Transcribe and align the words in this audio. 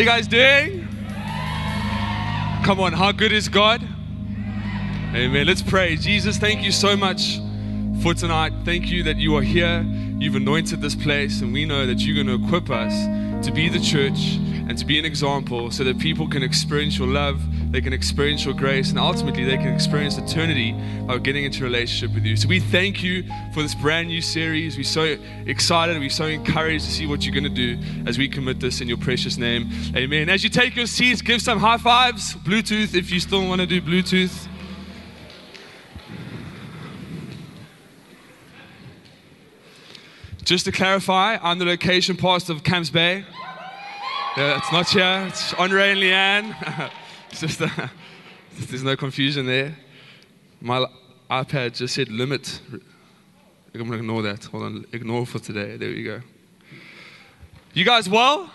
you 0.00 0.06
guys 0.06 0.26
doing? 0.26 0.88
Come 2.64 2.80
on, 2.80 2.94
how 2.94 3.12
good 3.12 3.32
is 3.32 3.50
God? 3.50 3.82
Amen. 5.14 5.46
Let's 5.46 5.60
pray. 5.60 5.96
Jesus, 5.96 6.38
thank 6.38 6.62
you 6.62 6.72
so 6.72 6.96
much 6.96 7.38
for 8.02 8.14
tonight. 8.14 8.54
Thank 8.64 8.88
you 8.88 9.02
that 9.02 9.18
you 9.18 9.36
are 9.36 9.42
here. 9.42 9.82
You've 10.18 10.36
anointed 10.36 10.80
this 10.80 10.94
place, 10.94 11.42
and 11.42 11.52
we 11.52 11.66
know 11.66 11.84
that 11.84 11.98
you're 12.00 12.14
going 12.14 12.28
to 12.28 12.46
equip 12.46 12.70
us 12.70 12.94
to 13.44 13.52
be 13.52 13.68
the 13.68 13.78
church 13.78 14.38
and 14.70 14.78
to 14.78 14.84
be 14.84 15.00
an 15.00 15.04
example 15.04 15.68
so 15.72 15.82
that 15.82 15.98
people 15.98 16.28
can 16.28 16.44
experience 16.44 16.96
your 16.96 17.08
love, 17.08 17.42
they 17.72 17.80
can 17.80 17.92
experience 17.92 18.44
your 18.44 18.54
grace, 18.54 18.90
and 18.90 19.00
ultimately 19.00 19.42
they 19.42 19.56
can 19.56 19.74
experience 19.74 20.16
eternity 20.16 20.76
by 21.08 21.18
getting 21.18 21.44
into 21.44 21.62
a 21.62 21.64
relationship 21.64 22.14
with 22.14 22.24
you. 22.24 22.36
So 22.36 22.46
we 22.46 22.60
thank 22.60 23.02
you 23.02 23.24
for 23.52 23.62
this 23.62 23.74
brand 23.74 24.06
new 24.06 24.22
series. 24.22 24.76
We're 24.76 24.84
so 24.84 25.16
excited, 25.46 25.98
we're 25.98 26.08
so 26.08 26.26
encouraged 26.26 26.84
to 26.84 26.90
see 26.92 27.08
what 27.08 27.26
you're 27.26 27.34
going 27.34 27.52
to 27.52 27.74
do 27.74 27.80
as 28.06 28.16
we 28.16 28.28
commit 28.28 28.60
this 28.60 28.80
in 28.80 28.86
your 28.86 28.98
precious 28.98 29.38
name. 29.38 29.68
Amen. 29.96 30.28
As 30.28 30.44
you 30.44 30.50
take 30.50 30.76
your 30.76 30.86
seats, 30.86 31.20
give 31.20 31.42
some 31.42 31.58
high 31.58 31.78
fives, 31.78 32.36
Bluetooth 32.36 32.94
if 32.94 33.10
you 33.10 33.18
still 33.18 33.48
want 33.48 33.60
to 33.60 33.66
do 33.66 33.82
Bluetooth. 33.82 34.46
Just 40.44 40.64
to 40.66 40.70
clarify, 40.70 41.38
I'm 41.42 41.58
the 41.58 41.64
location 41.64 42.16
pastor 42.16 42.52
of 42.52 42.62
Camps 42.62 42.90
Bay. 42.90 43.24
Yeah, 44.40 44.56
it's 44.56 44.72
not 44.72 44.88
here. 44.88 45.26
It's 45.28 45.52
Andre 45.52 45.90
and 45.90 46.00
Leanne. 46.00 46.90
it's 47.30 47.40
just, 47.40 47.60
uh, 47.60 47.68
there's 48.58 48.82
no 48.82 48.96
confusion 48.96 49.44
there. 49.44 49.76
My 50.62 50.86
iPad 51.30 51.76
just 51.76 51.94
said 51.94 52.08
limit. 52.08 52.58
I'm 52.72 52.80
going 53.74 53.90
to 53.90 53.98
ignore 53.98 54.22
that. 54.22 54.42
Hold 54.46 54.62
on. 54.62 54.86
Ignore 54.92 55.26
for 55.26 55.40
today. 55.40 55.76
There 55.76 55.90
we 55.90 56.04
go. 56.04 56.22
You 57.74 57.84
guys 57.84 58.08
well? 58.08 58.50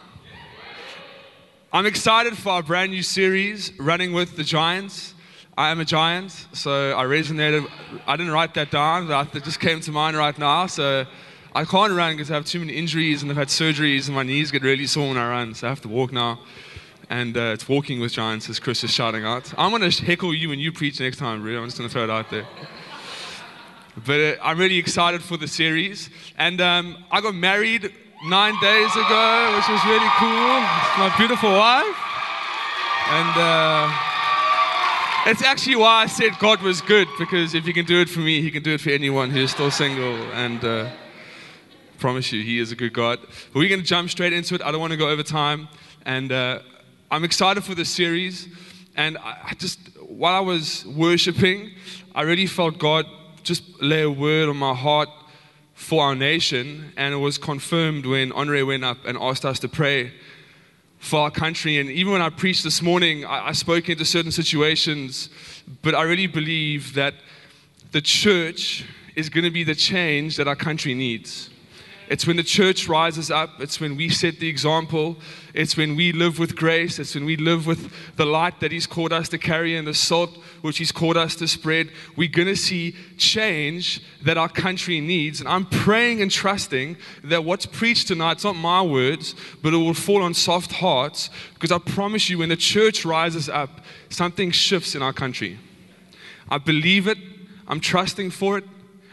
I'm 1.71 1.85
excited 1.85 2.35
for 2.35 2.53
our 2.53 2.63
brand 2.63 2.91
new 2.91 3.03
series, 3.03 3.71
Running 3.77 4.11
with 4.11 4.37
the 4.37 4.43
Giants. 4.43 5.13
I 5.55 5.69
am 5.69 5.79
a 5.79 5.85
giant, 5.85 6.47
so 6.53 6.97
I 6.97 7.03
resonated. 7.03 7.69
I 8.07 8.17
didn't 8.17 8.31
write 8.31 8.55
that 8.55 8.71
down, 8.71 9.05
but 9.05 9.35
it 9.35 9.43
just 9.43 9.59
came 9.59 9.81
to 9.81 9.91
mind 9.91 10.17
right 10.17 10.35
now. 10.39 10.65
So 10.65 11.05
I 11.55 11.63
can't 11.63 11.93
run 11.93 12.17
because 12.17 12.29
I 12.29 12.33
have 12.33 12.43
too 12.43 12.59
many 12.59 12.73
injuries 12.73 13.21
and 13.21 13.31
I've 13.31 13.37
had 13.37 13.47
surgeries 13.47 14.07
and 14.07 14.15
my 14.15 14.23
knees 14.23 14.51
get 14.51 14.61
really 14.61 14.85
sore 14.87 15.07
when 15.07 15.17
I 15.17 15.29
run, 15.29 15.53
so 15.53 15.67
I 15.67 15.69
have 15.69 15.79
to 15.83 15.87
walk 15.87 16.11
now. 16.11 16.39
And 17.09 17.37
uh, 17.37 17.53
it's 17.53 17.69
walking 17.69 18.01
with 18.01 18.11
giants, 18.11 18.49
as 18.49 18.59
Chris 18.59 18.83
is 18.83 18.91
shouting 18.91 19.23
out. 19.23 19.53
I'm 19.57 19.71
going 19.71 19.89
to 19.89 20.05
heckle 20.05 20.33
you 20.33 20.49
when 20.49 20.59
you 20.59 20.73
preach 20.73 20.99
next 20.99 21.15
time, 21.15 21.41
really. 21.41 21.57
I'm 21.57 21.63
just 21.63 21.77
going 21.77 21.89
to 21.89 21.93
throw 21.93 22.03
it 22.03 22.09
out 22.09 22.29
there. 22.29 22.45
But 24.05 24.19
uh, 24.19 24.35
I'm 24.43 24.57
really 24.57 24.77
excited 24.77 25.23
for 25.23 25.37
the 25.37 25.47
series. 25.47 26.09
And 26.37 26.59
um, 26.59 26.97
I 27.09 27.21
got 27.21 27.33
married 27.33 27.89
nine 28.25 28.59
days 28.59 28.91
ago, 28.91 29.53
which 29.55 29.69
was 29.69 29.85
really 29.85 30.09
cool. 30.17 30.57
It's 30.59 30.97
my 30.97 31.13
beautiful 31.17 31.51
wife. 31.51 31.95
And 33.11 33.33
uh, 33.37 35.31
it's 35.31 35.41
actually 35.41 35.77
why 35.77 36.03
I 36.03 36.07
said 36.07 36.37
God 36.39 36.61
was 36.61 36.81
good, 36.81 37.07
because 37.17 37.55
if 37.55 37.63
He 37.63 37.71
can 37.71 37.85
do 37.85 38.01
it 38.01 38.09
for 38.09 38.19
me, 38.19 38.41
He 38.41 38.51
can 38.51 38.61
do 38.61 38.73
it 38.73 38.81
for 38.81 38.89
anyone 38.89 39.29
who's 39.29 39.51
still 39.51 39.71
single. 39.71 40.15
And 40.33 40.61
uh, 40.65 40.89
promise 41.95 42.31
you, 42.31 42.43
He 42.43 42.59
is 42.59 42.71
a 42.71 42.75
good 42.75 42.93
God. 42.93 43.19
But 43.21 43.59
we're 43.59 43.69
going 43.69 43.81
to 43.81 43.85
jump 43.85 44.09
straight 44.09 44.33
into 44.33 44.55
it. 44.55 44.61
I 44.61 44.71
don't 44.71 44.79
want 44.79 44.91
to 44.91 44.97
go 44.97 45.09
over 45.09 45.23
time. 45.23 45.67
And 46.05 46.31
uh, 46.31 46.59
I'm 47.11 47.23
excited 47.23 47.63
for 47.63 47.75
this 47.75 47.89
series. 47.89 48.47
And 48.95 49.17
I, 49.17 49.37
I 49.49 49.53
just, 49.55 49.79
while 50.01 50.35
I 50.35 50.39
was 50.39 50.85
worshiping, 50.85 51.71
I 52.13 52.21
really 52.21 52.45
felt 52.45 52.77
God 52.77 53.05
just 53.43 53.81
lay 53.81 54.03
a 54.03 54.09
word 54.09 54.49
on 54.49 54.57
my 54.57 54.73
heart 54.73 55.09
for 55.73 56.03
our 56.03 56.15
nation. 56.15 56.93
And 56.97 57.13
it 57.13 57.17
was 57.17 57.37
confirmed 57.37 58.05
when 58.05 58.31
Andre 58.31 58.61
went 58.61 58.83
up 58.83 58.97
and 59.05 59.17
asked 59.17 59.45
us 59.45 59.59
to 59.59 59.67
pray 59.67 60.13
for 60.99 61.19
our 61.19 61.31
country. 61.31 61.77
And 61.77 61.89
even 61.89 62.13
when 62.13 62.21
I 62.21 62.29
preached 62.29 62.63
this 62.63 62.81
morning, 62.81 63.25
I, 63.25 63.49
I 63.49 63.51
spoke 63.51 63.89
into 63.89 64.05
certain 64.05 64.31
situations. 64.31 65.29
But 65.81 65.95
I 65.95 66.03
really 66.03 66.27
believe 66.27 66.93
that 66.95 67.13
the 67.91 68.01
church 68.01 68.85
is 69.15 69.29
going 69.29 69.43
to 69.45 69.51
be 69.51 69.63
the 69.63 69.75
change 69.75 70.37
that 70.37 70.47
our 70.47 70.55
country 70.55 70.93
needs. 70.93 71.49
It's 72.07 72.27
when 72.27 72.37
the 72.37 72.43
church 72.43 72.87
rises 72.87 73.31
up. 73.31 73.59
It's 73.59 73.79
when 73.79 73.95
we 73.95 74.09
set 74.09 74.39
the 74.39 74.47
example. 74.47 75.17
It's 75.53 75.75
when 75.75 75.95
we 75.95 76.11
live 76.11 76.37
with 76.37 76.55
grace. 76.55 76.99
It's 76.99 77.15
when 77.15 77.25
we 77.25 77.35
live 77.35 77.65
with 77.65 77.91
the 78.15 78.25
light 78.25 78.59
that 78.59 78.71
He's 78.71 78.85
called 78.85 79.11
us 79.11 79.29
to 79.29 79.37
carry 79.37 79.75
and 79.75 79.87
the 79.87 79.93
salt 79.93 80.37
which 80.61 80.77
He's 80.77 80.91
called 80.91 81.17
us 81.17 81.35
to 81.37 81.47
spread. 81.47 81.89
We're 82.15 82.29
going 82.29 82.47
to 82.47 82.55
see 82.55 82.95
change 83.17 84.01
that 84.23 84.37
our 84.37 84.49
country 84.49 85.01
needs. 85.01 85.39
And 85.39 85.49
I'm 85.49 85.65
praying 85.65 86.21
and 86.21 86.29
trusting 86.29 86.97
that 87.23 87.43
what's 87.43 87.65
preached 87.65 88.07
tonight, 88.07 88.33
it's 88.33 88.43
not 88.43 88.55
my 88.55 88.81
words, 88.81 89.33
but 89.63 89.73
it 89.73 89.77
will 89.77 89.93
fall 89.93 90.21
on 90.21 90.33
soft 90.33 90.73
hearts 90.73 91.29
because 91.55 91.71
I 91.71 91.79
promise 91.79 92.29
you, 92.29 92.37
when 92.39 92.49
the 92.49 92.55
church 92.55 93.05
rises 93.05 93.49
up, 93.49 93.81
something 94.09 94.51
shifts 94.51 94.93
in 94.93 95.01
our 95.01 95.13
country. 95.13 95.57
I 96.49 96.59
believe 96.59 97.07
it. 97.07 97.17
I'm 97.67 97.79
trusting 97.79 98.29
for 98.29 98.59
it. 98.59 98.63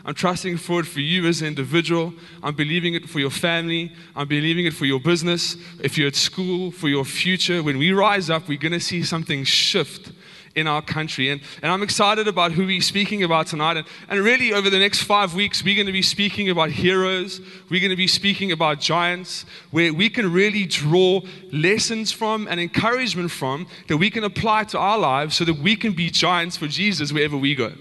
I'm 0.04 0.14
trusting 0.14 0.56
for 0.56 0.80
it 0.80 0.86
for 0.86 1.00
you 1.00 1.26
as 1.26 1.42
an 1.42 1.48
individual. 1.48 2.12
I'm 2.42 2.56
believing 2.56 2.94
it 2.94 3.08
for 3.08 3.20
your 3.20 3.30
family. 3.30 3.92
I'm 4.16 4.26
believing 4.26 4.66
it 4.66 4.74
for 4.74 4.84
your 4.84 4.98
business. 4.98 5.56
If 5.80 5.96
you're 5.96 6.08
at 6.08 6.16
school, 6.16 6.72
for 6.72 6.88
your 6.88 7.04
future. 7.04 7.62
When 7.62 7.78
we 7.78 7.92
rise 7.92 8.28
up, 8.28 8.48
we're 8.48 8.58
going 8.58 8.72
to 8.72 8.80
see 8.80 9.04
something 9.04 9.44
shift 9.44 10.10
in 10.56 10.66
our 10.66 10.82
country. 10.82 11.30
And, 11.30 11.40
and 11.62 11.70
I'm 11.70 11.84
excited 11.84 12.26
about 12.26 12.50
who 12.50 12.66
we're 12.66 12.80
speaking 12.80 13.22
about 13.22 13.46
tonight. 13.46 13.76
And, 13.76 13.86
and 14.08 14.20
really, 14.20 14.52
over 14.52 14.70
the 14.70 14.78
next 14.78 15.04
five 15.04 15.34
weeks, 15.34 15.62
we're 15.62 15.76
going 15.76 15.86
to 15.86 15.92
be 15.92 16.02
speaking 16.02 16.50
about 16.50 16.70
heroes. 16.70 17.40
We're 17.70 17.80
going 17.80 17.90
to 17.90 17.96
be 17.96 18.08
speaking 18.08 18.50
about 18.50 18.80
giants, 18.80 19.46
where 19.70 19.94
we 19.94 20.10
can 20.10 20.32
really 20.32 20.66
draw 20.66 21.20
lessons 21.52 22.10
from 22.10 22.48
and 22.48 22.58
encouragement 22.58 23.30
from 23.30 23.68
that 23.86 23.98
we 23.98 24.10
can 24.10 24.24
apply 24.24 24.64
to 24.64 24.78
our 24.78 24.98
lives 24.98 25.36
so 25.36 25.44
that 25.44 25.58
we 25.58 25.76
can 25.76 25.92
be 25.92 26.10
giants 26.10 26.56
for 26.56 26.66
Jesus 26.66 27.12
wherever 27.12 27.36
we 27.36 27.54
go 27.54 27.72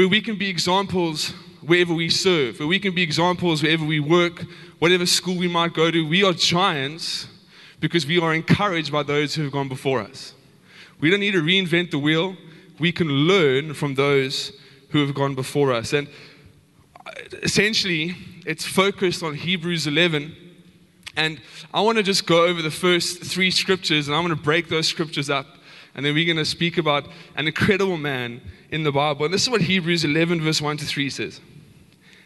where 0.00 0.08
we 0.08 0.22
can 0.22 0.36
be 0.36 0.48
examples 0.48 1.28
wherever 1.60 1.92
we 1.92 2.08
serve, 2.08 2.58
where 2.58 2.66
we 2.66 2.78
can 2.78 2.94
be 2.94 3.02
examples 3.02 3.62
wherever 3.62 3.84
we 3.84 4.00
work, 4.00 4.46
whatever 4.78 5.04
school 5.04 5.36
we 5.36 5.46
might 5.46 5.74
go 5.74 5.90
to. 5.90 6.08
We 6.08 6.24
are 6.24 6.32
giants 6.32 7.26
because 7.80 8.06
we 8.06 8.18
are 8.18 8.32
encouraged 8.32 8.90
by 8.90 9.02
those 9.02 9.34
who 9.34 9.42
have 9.42 9.52
gone 9.52 9.68
before 9.68 10.00
us. 10.00 10.32
We 11.00 11.10
don't 11.10 11.20
need 11.20 11.32
to 11.32 11.42
reinvent 11.42 11.90
the 11.90 11.98
wheel. 11.98 12.34
We 12.78 12.92
can 12.92 13.08
learn 13.08 13.74
from 13.74 13.94
those 13.94 14.52
who 14.88 15.04
have 15.04 15.14
gone 15.14 15.34
before 15.34 15.70
us. 15.70 15.92
And 15.92 16.08
essentially, 17.42 18.16
it's 18.46 18.64
focused 18.64 19.22
on 19.22 19.34
Hebrews 19.34 19.86
11. 19.86 20.34
And 21.14 21.42
I 21.74 21.82
want 21.82 21.98
to 21.98 22.02
just 22.02 22.26
go 22.26 22.46
over 22.46 22.62
the 22.62 22.70
first 22.70 23.22
three 23.22 23.50
scriptures 23.50 24.08
and 24.08 24.16
I'm 24.16 24.24
going 24.24 24.34
to 24.34 24.42
break 24.42 24.70
those 24.70 24.88
scriptures 24.88 25.28
up. 25.28 25.46
And 25.94 26.04
then 26.04 26.14
we're 26.14 26.24
going 26.24 26.36
to 26.36 26.44
speak 26.44 26.78
about 26.78 27.08
an 27.36 27.46
incredible 27.46 27.96
man 27.96 28.40
in 28.70 28.84
the 28.84 28.92
Bible. 28.92 29.24
And 29.24 29.34
this 29.34 29.42
is 29.42 29.50
what 29.50 29.62
Hebrews 29.62 30.04
11, 30.04 30.40
verse 30.40 30.60
1 30.60 30.76
to 30.78 30.84
3 30.84 31.10
says. 31.10 31.40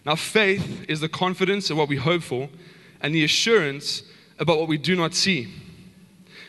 Now, 0.05 0.17
faith 0.17 0.85
is 0.89 1.01
the 1.01 1.09
confidence 1.09 1.71
of 1.71 1.79
what 1.79 1.89
we 1.89 1.97
hope 1.97 2.23
for 2.23 2.49
and 3.01 3.15
the 3.15 3.25
assurance 3.25 4.03
about 4.39 4.59
what 4.59 4.69
we 4.69 4.77
do 4.77 4.95
not 4.95 5.15
see. 5.15 5.53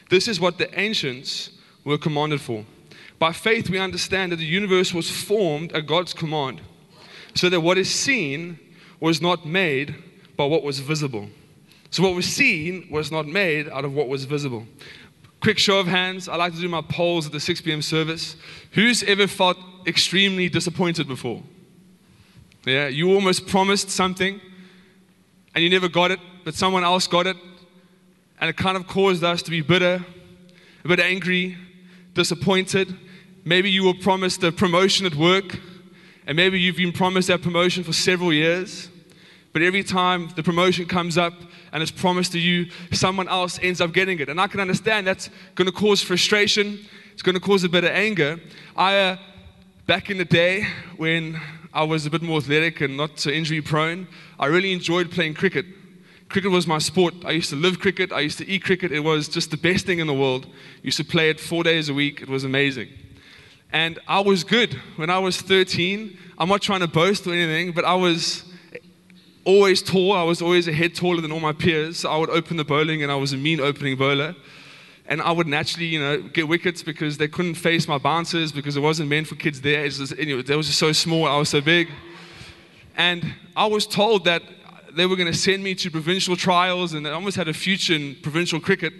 This 0.09 0.27
is 0.27 0.39
what 0.39 0.57
the 0.57 0.77
ancients 0.77 1.51
were 1.83 1.97
commanded 1.97 2.41
for. 2.41 2.65
By 3.17 3.31
faith, 3.31 3.69
we 3.69 3.79
understand 3.79 4.31
that 4.31 4.37
the 4.37 4.45
universe 4.45 4.93
was 4.93 5.09
formed 5.09 5.71
at 5.71 5.87
God's 5.87 6.13
command, 6.13 6.61
so 7.33 7.49
that 7.49 7.61
what 7.61 7.77
is 7.77 7.89
seen 7.89 8.59
was 8.99 9.21
not 9.21 9.45
made 9.45 9.95
by 10.35 10.45
what 10.45 10.63
was 10.63 10.79
visible. 10.79 11.29
So, 11.91 12.03
what 12.03 12.13
was 12.13 12.25
seen 12.25 12.87
was 12.91 13.11
not 13.11 13.25
made 13.25 13.69
out 13.69 13.85
of 13.85 13.93
what 13.93 14.09
was 14.09 14.25
visible. 14.25 14.67
Quick 15.45 15.59
show 15.59 15.77
of 15.77 15.85
hands. 15.85 16.27
I 16.27 16.37
like 16.37 16.55
to 16.55 16.59
do 16.59 16.67
my 16.67 16.81
polls 16.81 17.27
at 17.27 17.31
the 17.31 17.39
6 17.39 17.61
p.m. 17.61 17.83
service. 17.83 18.35
Who's 18.71 19.03
ever 19.03 19.27
felt 19.27 19.59
extremely 19.85 20.49
disappointed 20.49 21.07
before? 21.07 21.43
Yeah, 22.65 22.87
you 22.87 23.13
almost 23.13 23.45
promised 23.45 23.91
something 23.91 24.41
and 25.53 25.63
you 25.63 25.69
never 25.69 25.87
got 25.87 26.09
it, 26.09 26.19
but 26.45 26.55
someone 26.55 26.83
else 26.83 27.05
got 27.05 27.27
it. 27.27 27.37
And 28.41 28.49
it 28.49 28.57
kind 28.57 28.75
of 28.75 28.87
caused 28.87 29.23
us 29.23 29.43
to 29.43 29.51
be 29.51 29.61
bitter, 29.61 30.03
a 30.83 30.87
bit 30.87 30.99
angry, 30.99 31.55
disappointed. 32.15 32.97
Maybe 33.43 33.69
you 33.69 33.83
were 33.83 33.93
promised 33.93 34.43
a 34.43 34.51
promotion 34.51 35.05
at 35.05 35.13
work, 35.13 35.59
and 36.25 36.35
maybe 36.35 36.59
you've 36.59 36.77
been 36.77 36.91
promised 36.91 37.27
that 37.27 37.43
promotion 37.43 37.83
for 37.83 37.93
several 37.93 38.33
years. 38.33 38.89
But 39.55 39.61
every 39.61 39.85
time 39.85 40.27
the 40.35 40.43
promotion 40.43 40.85
comes 40.85 41.17
up 41.17 41.33
and 41.71 41.81
it's 41.81 41.89
promised 41.89 42.33
to 42.33 42.39
you, 42.39 42.69
someone 42.91 43.29
else 43.29 43.57
ends 43.61 43.79
up 43.79 43.93
getting 43.93 44.19
it. 44.19 44.27
And 44.27 44.41
I 44.41 44.47
can 44.47 44.59
understand 44.59 45.07
that's 45.07 45.29
going 45.55 45.65
to 45.65 45.71
cause 45.71 46.01
frustration, 46.01 46.85
it's 47.13 47.21
going 47.21 47.35
to 47.35 47.39
cause 47.39 47.63
a 47.63 47.69
bit 47.69 47.85
of 47.85 47.91
anger. 47.91 48.37
I, 48.75 48.99
uh, 48.99 49.17
back 49.87 50.09
in 50.09 50.17
the 50.17 50.25
day 50.25 50.67
when 50.97 51.39
I 51.73 51.83
was 51.85 52.05
a 52.05 52.09
bit 52.09 52.21
more 52.21 52.39
athletic 52.39 52.81
and 52.81 52.97
not 52.97 53.17
so 53.17 53.29
injury 53.29 53.61
prone, 53.61 54.09
I 54.37 54.47
really 54.47 54.73
enjoyed 54.73 55.09
playing 55.09 55.35
cricket. 55.35 55.65
Cricket 56.27 56.51
was 56.51 56.67
my 56.67 56.79
sport. 56.79 57.13
I 57.23 57.31
used 57.31 57.49
to 57.51 57.55
live 57.55 57.79
cricket, 57.79 58.11
I 58.11 58.19
used 58.19 58.39
to 58.39 58.49
eat 58.49 58.61
cricket. 58.65 58.91
It 58.91 59.05
was 59.05 59.29
just 59.29 59.51
the 59.51 59.57
best 59.57 59.85
thing 59.85 59.99
in 59.99 60.07
the 60.07 60.13
world. 60.13 60.47
Used 60.83 60.97
to 60.97 61.05
play 61.05 61.29
it 61.29 61.39
four 61.39 61.63
days 61.63 61.87
a 61.87 61.93
week, 61.93 62.21
it 62.21 62.27
was 62.27 62.43
amazing. 62.43 62.89
And 63.71 63.99
I 64.05 64.19
was 64.19 64.43
good 64.43 64.73
when 64.97 65.09
I 65.09 65.19
was 65.19 65.39
13. 65.39 66.17
I'm 66.37 66.49
not 66.49 66.61
trying 66.61 66.81
to 66.81 66.89
boast 66.89 67.25
or 67.25 67.31
anything, 67.31 67.71
but 67.71 67.85
I 67.85 67.93
was 67.93 68.43
always 69.45 69.81
tall. 69.81 70.13
I 70.13 70.23
was 70.23 70.41
always 70.41 70.67
a 70.67 70.73
head 70.73 70.95
taller 70.95 71.21
than 71.21 71.31
all 71.31 71.39
my 71.39 71.53
peers. 71.53 71.99
So 71.99 72.11
I 72.11 72.17
would 72.17 72.29
open 72.29 72.57
the 72.57 72.65
bowling 72.65 73.03
and 73.03 73.11
I 73.11 73.15
was 73.15 73.31
a 73.31 73.37
mean 73.37 73.61
opening 73.61 73.95
bowler. 73.95 74.35
And 75.07 75.21
I 75.21 75.31
would 75.31 75.47
naturally, 75.47 75.85
you 75.85 75.99
know, 75.99 76.21
get 76.21 76.47
wickets 76.47 76.81
because 76.81 77.17
they 77.17 77.27
couldn't 77.27 77.55
face 77.55 77.87
my 77.87 77.99
bouncers 77.99 78.51
because 78.51 78.75
it 78.75 78.79
wasn't 78.81 79.07
meant 79.07 79.27
for 79.27 79.35
kids 79.35 79.61
their 79.61 79.85
age. 79.85 79.99
Anyway, 80.17 80.41
they 80.41 80.55
were 80.55 80.63
just 80.63 80.79
so 80.79 80.91
small. 80.91 81.27
I 81.27 81.37
was 81.37 81.49
so 81.49 81.61
big. 81.61 81.89
And 82.97 83.35
I 83.55 83.67
was 83.67 83.85
told 83.85 84.25
that 84.25 84.41
they 84.93 85.05
were 85.05 85.15
going 85.15 85.31
to 85.31 85.37
send 85.37 85.63
me 85.63 85.75
to 85.75 85.91
provincial 85.91 86.35
trials 86.35 86.93
and 86.93 87.07
I 87.07 87.11
almost 87.11 87.37
had 87.37 87.47
a 87.47 87.53
future 87.53 87.93
in 87.93 88.15
provincial 88.23 88.59
cricket. 88.59 88.93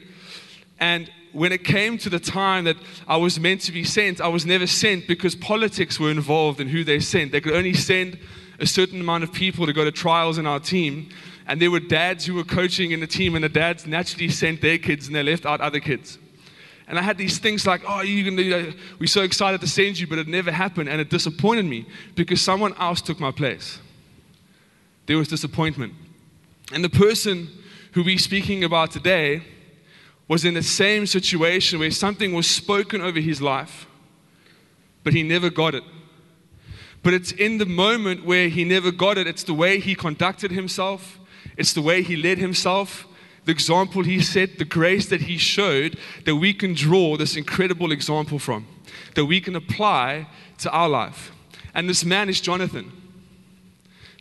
And 0.80 1.10
when 1.32 1.52
it 1.52 1.64
came 1.64 1.98
to 2.00 2.10
the 2.10 2.20
time 2.20 2.66
that 2.66 2.78
I 3.08 3.18
was 3.18 3.40
meant 3.40 3.62
to 3.62 3.72
be 3.72 3.84
sent, 3.84 4.22
I 4.22 4.28
was 4.28 4.46
never 4.46 4.68
sent 4.68 5.08
because 5.08 5.36
politics 5.36 6.00
were 6.00 6.12
involved 6.12 6.60
in 6.62 6.68
who 6.68 6.84
they 6.84 7.00
sent. 7.00 7.32
They 7.32 7.42
could 7.42 7.54
only 7.54 7.74
send 7.74 8.20
a 8.60 8.66
certain 8.66 9.02
amount 9.02 9.24
of 9.24 9.34
people 9.34 9.66
to 9.66 9.74
go 9.74 9.84
to 9.84 9.92
trials 9.92 10.38
in 10.38 10.48
our 10.48 10.60
team. 10.60 11.10
And 11.48 11.62
there 11.62 11.72
were 11.72 11.80
dads 11.80 12.26
who 12.26 12.34
were 12.34 12.44
coaching 12.44 12.92
in 12.92 13.00
the 13.00 13.08
team, 13.08 13.36
and 13.36 13.44
the 13.44 13.50
dads 13.50 13.86
naturally 13.86 14.30
sent 14.30 14.62
their 14.62 14.78
kids 14.78 15.08
and 15.08 15.16
they 15.16 15.24
left 15.24 15.46
out 15.46 15.62
other 15.62 15.80
kids. 15.80 16.18
And 16.88 17.00
I 17.00 17.02
had 17.02 17.18
these 17.18 17.40
things 17.40 17.66
like, 17.66 17.82
oh, 17.88 18.02
you 18.02 18.24
can, 18.24 18.76
we're 19.00 19.08
so 19.08 19.24
excited 19.24 19.60
to 19.62 19.68
send 19.68 20.00
you, 20.00 20.06
but 20.06 20.20
it 20.20 20.28
never 20.28 20.52
happened. 20.52 20.88
And 20.88 21.02
it 21.02 21.10
disappointed 21.10 21.66
me 21.66 21.88
because 22.16 22.42
someone 22.42 22.76
else 22.76 23.02
took 23.02 23.20
my 23.20 23.32
place. 23.32 23.80
There 25.08 25.18
was 25.18 25.28
disappointment. 25.28 25.94
And 26.72 26.84
the 26.84 26.90
person 26.90 27.50
who 27.94 28.04
we're 28.04 28.18
speaking 28.18 28.64
about 28.64 28.92
today 28.92 29.44
was 30.28 30.46
in 30.46 30.54
the 30.54 30.64
same 30.64 31.06
situation 31.06 31.80
where 31.80 31.92
something 31.92 32.34
was 32.34 32.48
spoken 32.48 33.02
over 33.02 33.20
his 33.20 33.42
life, 33.42 33.88
but 35.04 35.14
he 35.14 35.24
never 35.24 35.50
got 35.50 35.76
it. 35.76 35.84
But 37.06 37.14
it's 37.14 37.32
in 37.32 37.60
the 37.60 37.68
moment 37.68 38.26
where 38.26 38.50
he 38.50 38.64
never 38.64 38.90
got 38.90 39.20
it, 39.20 39.28
it's 39.28 39.44
the 39.44 39.54
way 39.54 39.80
he 39.80 39.94
conducted 39.94 40.50
himself, 40.50 41.20
it's 41.56 41.72
the 41.72 41.84
way 41.84 42.02
he 42.02 42.16
led 42.16 42.40
himself, 42.40 43.06
the 43.46 43.52
example 43.52 44.02
he 44.02 44.20
set, 44.20 44.58
the 44.58 44.66
grace 44.66 45.06
that 45.10 45.22
he 45.22 45.38
showed 45.38 46.00
that 46.26 46.38
we 46.38 46.52
can 46.52 46.74
draw 46.74 47.16
this 47.16 47.36
incredible 47.36 47.92
example 47.92 48.40
from, 48.40 48.66
that 49.14 49.26
we 49.26 49.40
can 49.40 49.56
apply 49.56 50.26
to 50.58 50.72
our 50.72 50.90
life. 50.90 51.32
And 51.76 51.88
this 51.88 52.04
man 52.04 52.28
is 52.28 52.42
Jonathan. 52.42 52.92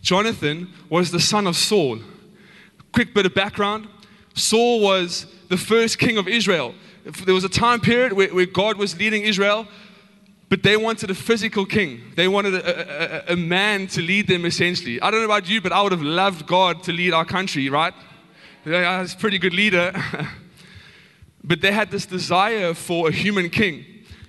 Jonathan 0.02 0.70
was 0.90 1.10
the 1.10 1.20
son 1.20 1.46
of 1.46 1.56
Saul. 1.56 2.00
Quick 2.92 3.14
bit 3.14 3.24
of 3.24 3.34
background 3.34 3.88
Saul 4.34 4.82
was 4.82 5.24
the 5.48 5.56
first 5.56 5.98
king 5.98 6.18
of 6.18 6.28
Israel. 6.28 6.74
There 7.24 7.32
was 7.32 7.44
a 7.44 7.48
time 7.48 7.80
period 7.80 8.12
where, 8.12 8.28
where 8.34 8.44
God 8.44 8.76
was 8.76 8.98
leading 8.98 9.22
Israel, 9.22 9.68
but 10.48 10.62
they 10.62 10.76
wanted 10.76 11.10
a 11.10 11.14
physical 11.14 11.64
king. 11.66 12.12
They 12.16 12.28
wanted 12.28 12.54
a, 12.54 13.30
a, 13.30 13.32
a, 13.32 13.36
man 13.36 13.86
to 13.88 14.00
lead 14.00 14.28
them 14.28 14.44
essentially. 14.44 15.00
I 15.00 15.10
don't 15.10 15.20
know 15.20 15.26
about 15.26 15.48
you, 15.48 15.60
but 15.60 15.72
I 15.72 15.82
would 15.82 15.92
have 15.92 16.02
loved 16.02 16.46
God 16.46 16.82
to 16.84 16.92
lead 16.92 17.12
our 17.12 17.24
country, 17.24 17.68
right? 17.68 17.94
He's 18.64 19.14
a 19.14 19.16
pretty 19.18 19.38
good 19.38 19.54
leader. 19.54 19.92
but 21.44 21.60
they 21.60 21.72
had 21.72 21.90
this 21.90 22.06
desire 22.06 22.74
for 22.74 23.08
a 23.08 23.12
human 23.12 23.50
king. 23.50 23.84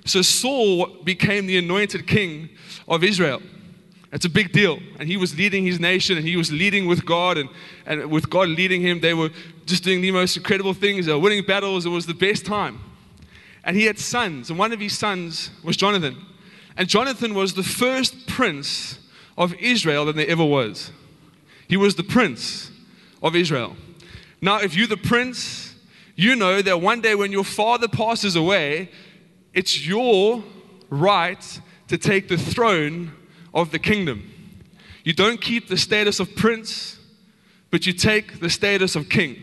So 0.06 0.22
Saul 0.22 0.88
became 1.04 1.48
the 1.48 1.58
anointed 1.58 2.08
king 2.08 2.50
of 2.88 3.04
Israel. 3.04 3.42
It's 4.12 4.26
a 4.26 4.30
big 4.30 4.52
deal. 4.52 4.80
And 5.00 5.10
he 5.10 5.18
was 5.18 5.38
leading 5.38 5.66
his 5.66 5.80
nation 5.80 6.18
and 6.18 6.26
he 6.26 6.38
was 6.38 6.52
leading 6.52 6.86
with 6.86 7.06
God. 7.06 7.38
And, 7.38 7.50
and 7.86 8.10
with 8.10 8.30
God 8.30 8.48
leading 8.50 8.82
him, 8.82 9.00
they 9.02 9.14
were 9.14 9.30
just 9.66 9.84
doing 9.84 10.02
the 10.02 10.12
most 10.12 10.38
incredible 10.38 10.74
things. 10.74 11.06
They 11.06 11.14
were 11.14 11.20
winning 11.20 11.46
battles. 11.46 11.86
It 11.86 11.90
was 11.90 12.06
the 12.06 12.14
best 12.14 12.46
time. 12.46 12.80
And 13.66 13.76
he 13.76 13.86
had 13.86 14.00
sons. 14.00 14.50
And 14.50 14.58
one 14.58 14.72
of 14.72 14.80
his 14.80 14.98
sons 14.98 15.50
was 15.64 15.76
Jonathan. 15.76 16.16
And 16.78 16.88
Jonathan 16.88 17.34
was 17.34 17.56
the 17.56 17.64
first 17.64 18.28
prince 18.28 19.00
of 19.38 19.54
Israel 19.56 20.06
that 20.06 20.16
there 20.16 20.28
ever 20.28 20.46
was. 20.46 20.92
He 21.68 21.76
was 21.76 21.96
the 21.96 22.04
prince 22.04 22.72
of 23.24 23.36
Israel. 23.36 23.76
Now, 24.42 24.60
if 24.60 24.76
you're 24.76 24.88
the 24.88 24.98
prince, 24.98 25.74
you 26.16 26.36
know 26.36 26.62
that 26.62 26.80
one 26.80 27.02
day 27.02 27.16
when 27.16 27.32
your 27.32 27.44
father 27.44 27.88
passes 27.88 28.36
away, 28.36 28.90
it's 29.54 29.86
your 29.86 30.44
right 30.90 31.60
to 31.88 31.98
take 31.98 32.28
the 32.28 32.38
throne 32.38 33.14
of 33.54 33.72
the 33.72 33.80
kingdom. 33.80 34.32
You 35.04 35.14
don't 35.14 35.42
keep 35.42 35.68
the 35.68 35.78
status 35.78 36.20
of 36.20 36.36
prince, 36.36 37.00
but 37.72 37.86
you 37.86 37.94
take 37.94 38.40
the 38.40 38.50
status 38.50 38.96
of 38.96 39.10
king. 39.10 39.42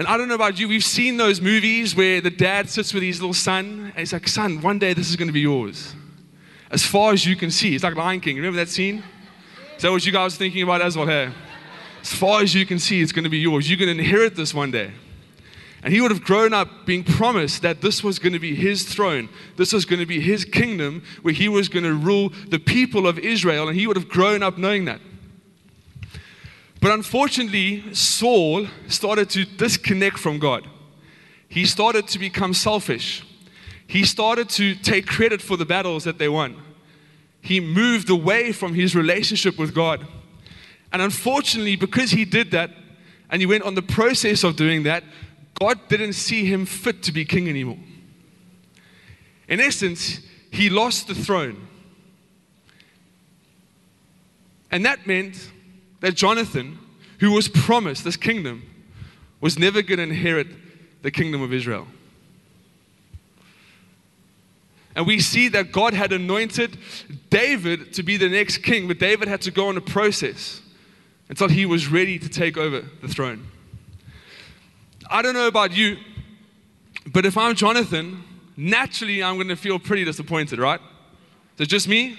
And 0.00 0.08
I 0.08 0.16
don't 0.16 0.28
know 0.28 0.34
about 0.34 0.58
you, 0.58 0.66
we've 0.66 0.82
seen 0.82 1.18
those 1.18 1.42
movies 1.42 1.94
where 1.94 2.22
the 2.22 2.30
dad 2.30 2.70
sits 2.70 2.94
with 2.94 3.02
his 3.02 3.20
little 3.20 3.34
son 3.34 3.92
and 3.94 3.98
he's 3.98 4.14
like, 4.14 4.26
Son, 4.28 4.62
one 4.62 4.78
day 4.78 4.94
this 4.94 5.10
is 5.10 5.16
going 5.16 5.28
to 5.28 5.32
be 5.32 5.42
yours. 5.42 5.94
As 6.70 6.82
far 6.82 7.12
as 7.12 7.26
you 7.26 7.36
can 7.36 7.50
see. 7.50 7.74
It's 7.74 7.84
like 7.84 7.94
Lion 7.94 8.18
King. 8.22 8.36
Remember 8.36 8.56
that 8.56 8.70
scene? 8.70 9.04
Is 9.76 9.82
that 9.82 9.90
what 9.90 10.06
you 10.06 10.10
guys 10.10 10.32
are 10.32 10.38
thinking 10.38 10.62
about 10.62 10.80
as 10.80 10.96
well? 10.96 11.06
Hey, 11.06 11.30
as 12.00 12.14
far 12.14 12.40
as 12.40 12.54
you 12.54 12.64
can 12.64 12.78
see, 12.78 13.02
it's 13.02 13.12
going 13.12 13.24
to 13.24 13.28
be 13.30 13.40
yours. 13.40 13.68
You're 13.68 13.76
going 13.76 13.94
to 13.94 14.02
inherit 14.02 14.36
this 14.36 14.54
one 14.54 14.70
day. 14.70 14.90
And 15.82 15.92
he 15.92 16.00
would 16.00 16.12
have 16.12 16.24
grown 16.24 16.54
up 16.54 16.86
being 16.86 17.04
promised 17.04 17.60
that 17.60 17.82
this 17.82 18.02
was 18.02 18.18
going 18.18 18.32
to 18.32 18.38
be 18.38 18.54
his 18.54 18.84
throne. 18.84 19.28
This 19.58 19.74
was 19.74 19.84
going 19.84 20.00
to 20.00 20.06
be 20.06 20.18
his 20.18 20.46
kingdom 20.46 21.02
where 21.20 21.34
he 21.34 21.46
was 21.46 21.68
going 21.68 21.84
to 21.84 21.92
rule 21.92 22.32
the 22.48 22.58
people 22.58 23.06
of 23.06 23.18
Israel. 23.18 23.68
And 23.68 23.78
he 23.78 23.86
would 23.86 23.98
have 23.98 24.08
grown 24.08 24.42
up 24.42 24.56
knowing 24.56 24.86
that. 24.86 25.02
But 26.80 26.92
unfortunately, 26.92 27.94
Saul 27.94 28.66
started 28.88 29.28
to 29.30 29.44
disconnect 29.44 30.18
from 30.18 30.38
God. 30.38 30.66
He 31.48 31.66
started 31.66 32.08
to 32.08 32.18
become 32.18 32.54
selfish. 32.54 33.22
He 33.86 34.04
started 34.04 34.48
to 34.50 34.74
take 34.74 35.06
credit 35.06 35.42
for 35.42 35.56
the 35.56 35.66
battles 35.66 36.04
that 36.04 36.18
they 36.18 36.28
won. 36.28 36.56
He 37.42 37.60
moved 37.60 38.08
away 38.08 38.52
from 38.52 38.74
his 38.74 38.94
relationship 38.94 39.58
with 39.58 39.74
God. 39.74 40.06
And 40.92 41.02
unfortunately, 41.02 41.76
because 41.76 42.12
he 42.12 42.24
did 42.24 42.50
that, 42.52 42.70
and 43.30 43.42
he 43.42 43.46
went 43.46 43.64
on 43.64 43.74
the 43.74 43.82
process 43.82 44.42
of 44.42 44.56
doing 44.56 44.84
that, 44.84 45.04
God 45.58 45.78
didn't 45.88 46.14
see 46.14 46.44
him 46.46 46.66
fit 46.66 47.02
to 47.04 47.12
be 47.12 47.24
king 47.24 47.48
anymore. 47.48 47.78
In 49.48 49.60
essence, 49.60 50.20
he 50.50 50.70
lost 50.70 51.08
the 51.08 51.14
throne. 51.14 51.66
And 54.70 54.84
that 54.84 55.06
meant 55.06 55.50
that 56.00 56.14
Jonathan, 56.14 56.78
who 57.20 57.32
was 57.32 57.48
promised 57.48 58.04
this 58.04 58.16
kingdom, 58.16 58.62
was 59.40 59.58
never 59.58 59.82
going 59.82 59.98
to 59.98 60.04
inherit 60.04 60.48
the 61.02 61.10
kingdom 61.10 61.42
of 61.42 61.52
Israel. 61.52 61.86
And 64.96 65.06
we 65.06 65.20
see 65.20 65.48
that 65.48 65.72
God 65.72 65.94
had 65.94 66.12
anointed 66.12 66.76
David 67.30 67.92
to 67.94 68.02
be 68.02 68.16
the 68.16 68.28
next 68.28 68.58
king, 68.58 68.88
but 68.88 68.98
David 68.98 69.28
had 69.28 69.40
to 69.42 69.50
go 69.50 69.68
on 69.68 69.76
a 69.76 69.80
process 69.80 70.60
until 71.28 71.48
he 71.48 71.64
was 71.64 71.88
ready 71.88 72.18
to 72.18 72.28
take 72.28 72.56
over 72.56 72.82
the 73.00 73.08
throne. 73.08 73.46
I 75.08 75.22
don't 75.22 75.34
know 75.34 75.46
about 75.46 75.72
you, 75.72 75.96
but 77.06 77.24
if 77.24 77.38
I'm 77.38 77.54
Jonathan, 77.54 78.22
naturally 78.56 79.22
I'm 79.22 79.36
going 79.36 79.48
to 79.48 79.56
feel 79.56 79.78
pretty 79.78 80.04
disappointed, 80.04 80.58
right? 80.58 80.80
Is 81.56 81.66
it 81.66 81.68
just 81.68 81.88
me? 81.88 82.18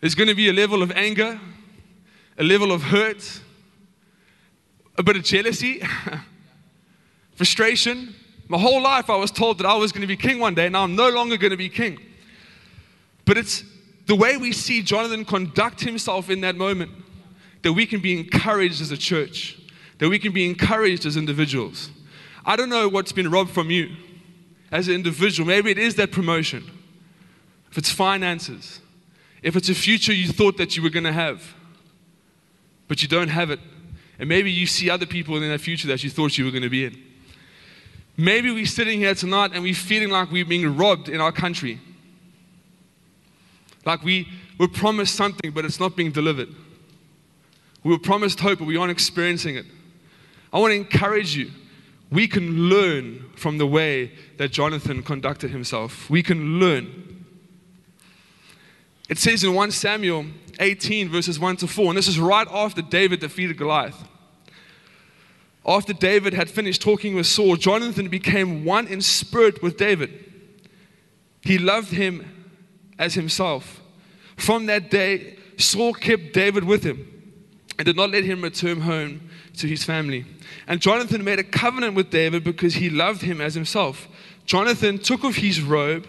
There's 0.00 0.14
going 0.14 0.28
to 0.28 0.34
be 0.34 0.48
a 0.48 0.52
level 0.52 0.82
of 0.82 0.92
anger, 0.92 1.40
a 2.38 2.44
level 2.44 2.72
of 2.72 2.82
hurt, 2.82 3.40
a 4.98 5.02
bit 5.02 5.16
of 5.16 5.24
jealousy, 5.24 5.82
frustration. 7.34 8.14
My 8.48 8.58
whole 8.58 8.82
life 8.82 9.10
I 9.10 9.16
was 9.16 9.30
told 9.30 9.58
that 9.58 9.66
I 9.66 9.74
was 9.74 9.92
going 9.92 10.02
to 10.02 10.06
be 10.06 10.16
king 10.16 10.38
one 10.38 10.54
day, 10.54 10.68
now 10.68 10.84
I'm 10.84 10.96
no 10.96 11.10
longer 11.10 11.36
going 11.36 11.50
to 11.50 11.56
be 11.56 11.68
king. 11.68 11.98
But 13.24 13.38
it's 13.38 13.64
the 14.06 14.14
way 14.14 14.36
we 14.36 14.52
see 14.52 14.82
Jonathan 14.82 15.24
conduct 15.24 15.80
himself 15.80 16.30
in 16.30 16.40
that 16.42 16.56
moment 16.56 16.92
that 17.62 17.72
we 17.72 17.86
can 17.86 18.00
be 18.00 18.18
encouraged 18.18 18.80
as 18.80 18.92
a 18.92 18.96
church 18.96 19.58
that 19.98 20.08
we 20.08 20.18
can 20.18 20.32
be 20.32 20.48
encouraged 20.48 21.06
as 21.06 21.16
individuals. 21.16 21.90
I 22.44 22.56
don't 22.56 22.68
know 22.68 22.88
what's 22.88 23.12
been 23.12 23.30
robbed 23.30 23.50
from 23.50 23.70
you 23.70 23.90
as 24.70 24.88
an 24.88 24.94
individual. 24.94 25.46
Maybe 25.46 25.70
it 25.70 25.78
is 25.78 25.94
that 25.96 26.12
promotion, 26.12 26.64
if 27.70 27.78
it's 27.78 27.90
finances, 27.90 28.80
if 29.42 29.56
it's 29.56 29.68
a 29.68 29.74
future 29.74 30.12
you 30.12 30.28
thought 30.28 30.56
that 30.58 30.76
you 30.76 30.82
were 30.82 30.90
going 30.90 31.04
to 31.04 31.12
have, 31.12 31.54
but 32.88 33.02
you 33.02 33.08
don't 33.08 33.28
have 33.28 33.50
it. 33.50 33.60
And 34.18 34.28
maybe 34.28 34.50
you 34.50 34.66
see 34.66 34.88
other 34.88 35.06
people 35.06 35.36
in 35.36 35.48
that 35.48 35.60
future 35.60 35.88
that 35.88 36.02
you 36.02 36.10
thought 36.10 36.38
you 36.38 36.44
were 36.44 36.50
going 36.50 36.62
to 36.62 36.70
be 36.70 36.84
in. 36.84 37.02
Maybe 38.16 38.50
we're 38.50 38.66
sitting 38.66 38.98
here 38.98 39.14
tonight 39.14 39.50
and 39.52 39.62
we're 39.62 39.74
feeling 39.74 40.08
like 40.08 40.30
we're 40.30 40.46
being 40.46 40.76
robbed 40.76 41.08
in 41.08 41.20
our 41.20 41.32
country. 41.32 41.80
Like 43.84 44.02
we 44.02 44.28
were 44.58 44.68
promised 44.68 45.14
something, 45.14 45.50
but 45.50 45.64
it's 45.64 45.78
not 45.78 45.96
being 45.96 46.12
delivered. 46.12 46.48
We 47.84 47.90
were 47.90 47.98
promised 47.98 48.40
hope, 48.40 48.60
but 48.60 48.64
we 48.64 48.76
aren't 48.76 48.90
experiencing 48.90 49.56
it. 49.56 49.66
I 50.52 50.58
want 50.58 50.72
to 50.72 50.76
encourage 50.76 51.36
you. 51.36 51.50
We 52.10 52.26
can 52.26 52.68
learn 52.68 53.30
from 53.36 53.58
the 53.58 53.66
way 53.66 54.12
that 54.38 54.50
Jonathan 54.50 55.02
conducted 55.02 55.50
himself. 55.50 56.08
We 56.08 56.22
can 56.22 56.58
learn. 56.58 57.24
It 59.08 59.18
says 59.18 59.44
in 59.44 59.54
1 59.54 59.70
Samuel 59.72 60.26
18, 60.58 61.08
verses 61.08 61.38
1 61.38 61.56
to 61.58 61.66
4, 61.66 61.88
and 61.88 61.98
this 61.98 62.08
is 62.08 62.18
right 62.18 62.46
after 62.50 62.82
David 62.82 63.20
defeated 63.20 63.56
Goliath. 63.56 64.06
After 65.66 65.92
David 65.92 66.32
had 66.32 66.48
finished 66.48 66.80
talking 66.80 67.14
with 67.14 67.26
Saul, 67.26 67.56
Jonathan 67.56 68.08
became 68.08 68.64
one 68.64 68.86
in 68.86 69.00
spirit 69.00 69.62
with 69.62 69.76
David. 69.76 70.10
He 71.42 71.58
loved 71.58 71.90
him 71.90 72.24
as 72.98 73.14
himself. 73.14 73.80
From 74.36 74.66
that 74.66 74.90
day, 74.90 75.36
Saul 75.58 75.92
kept 75.94 76.32
David 76.32 76.64
with 76.64 76.84
him 76.84 77.06
and 77.78 77.84
did 77.84 77.96
not 77.96 78.10
let 78.10 78.24
him 78.24 78.42
return 78.42 78.80
home 78.82 79.28
to 79.56 79.66
his 79.66 79.84
family. 79.84 80.24
And 80.68 80.80
Jonathan 80.80 81.24
made 81.24 81.38
a 81.38 81.44
covenant 81.44 81.94
with 81.94 82.10
David 82.10 82.44
because 82.44 82.74
he 82.74 82.90
loved 82.90 83.22
him 83.22 83.40
as 83.40 83.54
himself. 83.54 84.08
Jonathan 84.44 84.98
took 84.98 85.24
off 85.24 85.36
his 85.36 85.60
robe 85.60 86.06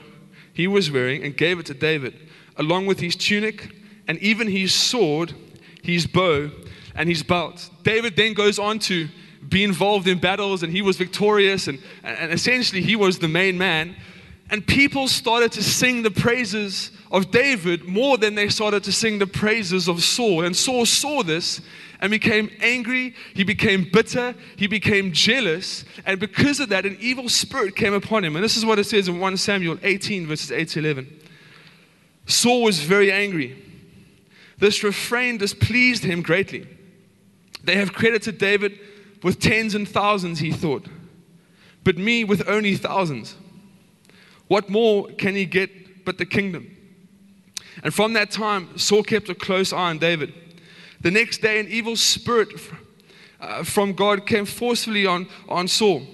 he 0.58 0.68
was 0.68 0.90
wearing 0.90 1.24
and 1.24 1.38
gave 1.38 1.60
it 1.60 1.68
to 1.68 1.76
David, 1.76 2.16
along 2.58 2.88
with 2.88 3.00
his 3.00 3.16
tunic 3.16 3.77
and 4.08 4.18
even 4.20 4.48
his 4.48 4.74
sword, 4.74 5.34
his 5.82 6.08
bow, 6.08 6.52
and 6.96 7.08
his 7.08 7.24
belt. 7.24 7.70
David 7.84 8.16
then 8.16 8.34
goes 8.34 8.58
on 8.60 8.80
to 8.80 9.08
be 9.48 9.64
involved 9.64 10.08
in 10.08 10.20
battles 10.20 10.64
and 10.64 10.72
he 10.72 10.82
was 10.82 10.98
victorious, 10.98 11.68
and, 11.68 11.80
and 12.04 12.32
essentially 12.32 12.82
he 12.82 12.96
was 12.96 13.20
the 13.20 13.28
main 13.28 13.58
man. 13.58 13.96
And 14.50 14.66
people 14.66 15.10
started 15.10 15.52
to 15.54 15.64
sing 15.64 16.04
the 16.04 16.12
praises 16.12 16.92
of 17.12 17.32
David 17.32 17.84
more 17.84 18.18
than 18.18 18.36
they 18.36 18.48
started 18.48 18.84
to 18.86 18.94
sing 18.94 19.20
the 19.20 19.28
praises 19.28 19.90
of 19.90 20.02
Saul. 20.02 20.46
And 20.46 20.56
Saul 20.56 20.86
saw 20.86 21.22
this 21.22 21.60
and 22.00 22.12
became 22.12 22.50
angry. 22.62 23.14
He 23.34 23.44
became 23.44 23.90
bitter. 23.92 24.36
He 24.56 24.68
became 24.68 25.12
jealous. 25.12 25.84
And 26.06 26.18
because 26.18 26.62
of 26.62 26.70
that, 26.70 26.86
an 26.86 26.98
evil 27.02 27.28
spirit 27.28 27.76
came 27.76 27.94
upon 27.94 28.24
him. 28.24 28.38
And 28.38 28.44
this 28.44 28.56
is 28.56 28.66
what 28.66 28.80
it 28.80 28.86
says 28.86 29.10
in 29.10 29.20
1 29.20 29.36
Samuel 29.36 29.80
18, 29.84 30.28
verses 30.28 30.52
8 30.52 30.70
to 30.70 30.80
11. 30.80 31.20
Saul 32.26 32.64
was 32.64 32.80
very 32.80 33.12
angry. 33.12 33.64
This 34.58 34.84
refrain 34.84 35.38
displeased 35.38 36.04
him 36.04 36.22
greatly. 36.22 36.68
They 37.64 37.76
have 37.76 37.94
credited 37.94 38.38
David 38.38 38.80
with 39.24 39.40
tens 39.40 39.76
and 39.76 39.88
thousands, 39.88 40.40
he 40.40 40.52
thought, 40.52 40.86
but 41.84 41.98
me 41.98 42.24
with 42.24 42.48
only 42.48 42.76
thousands. 42.76 43.36
What 44.48 44.70
more 44.70 45.08
can 45.18 45.36
he 45.36 45.46
get 45.46 46.06
but 46.06 46.18
the 46.18 46.26
kingdom? 46.26 46.76
And 47.84 47.94
from 47.94 48.14
that 48.14 48.32
time, 48.32 48.78
Saul 48.78 49.04
kept 49.04 49.30
a 49.30 49.36
close 49.36 49.74
eye 49.74 49.90
on 49.90 50.00
David. 50.00 50.34
The 51.02 51.12
next 51.12 51.42
day, 51.42 51.60
an 51.60 51.68
evil 51.68 51.96
spirit 51.96 52.50
uh, 53.40 53.64
from 53.64 53.94
God 53.94 54.26
came 54.26 54.46
forcefully 54.46 55.06
on, 55.06 55.28
on 55.48 55.68
Saul. 55.68 56.08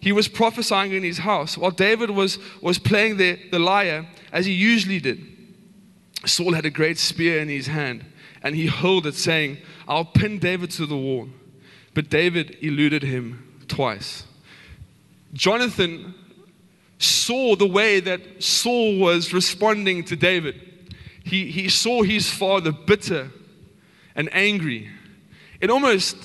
He 0.00 0.12
was 0.12 0.28
prophesying 0.28 0.92
in 0.92 1.02
his 1.02 1.18
house 1.18 1.56
while 1.56 1.70
David 1.70 2.10
was, 2.10 2.38
was 2.60 2.78
playing 2.78 3.18
the, 3.18 3.38
the 3.50 3.58
lyre 3.58 4.06
as 4.32 4.46
he 4.46 4.52
usually 4.52 4.98
did. 4.98 5.35
Saul 6.26 6.52
had 6.52 6.66
a 6.66 6.70
great 6.70 6.98
spear 6.98 7.40
in 7.40 7.48
his 7.48 7.66
hand 7.66 8.04
and 8.42 8.54
he 8.54 8.66
hurled 8.66 9.06
it, 9.06 9.14
saying, 9.14 9.58
I'll 9.88 10.04
pin 10.04 10.38
David 10.38 10.70
to 10.72 10.86
the 10.86 10.96
wall. 10.96 11.28
But 11.94 12.10
David 12.10 12.58
eluded 12.60 13.02
him 13.02 13.64
twice. 13.68 14.24
Jonathan 15.32 16.14
saw 16.98 17.56
the 17.56 17.66
way 17.66 18.00
that 18.00 18.42
Saul 18.42 18.98
was 18.98 19.32
responding 19.32 20.04
to 20.04 20.16
David. 20.16 20.60
He, 21.24 21.50
he 21.50 21.68
saw 21.68 22.02
his 22.02 22.30
father 22.30 22.72
bitter 22.72 23.30
and 24.14 24.28
angry. 24.32 24.90
And 25.60 25.70
almost 25.70 26.16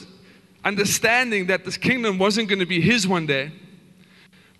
understanding 0.63 1.48
that 1.48 1.65
this 1.65 1.77
kingdom 1.77 2.20
wasn't 2.20 2.50
going 2.50 2.60
to 2.60 2.65
be 2.65 2.81
his 2.81 3.08
one 3.08 3.25
day. 3.25 3.51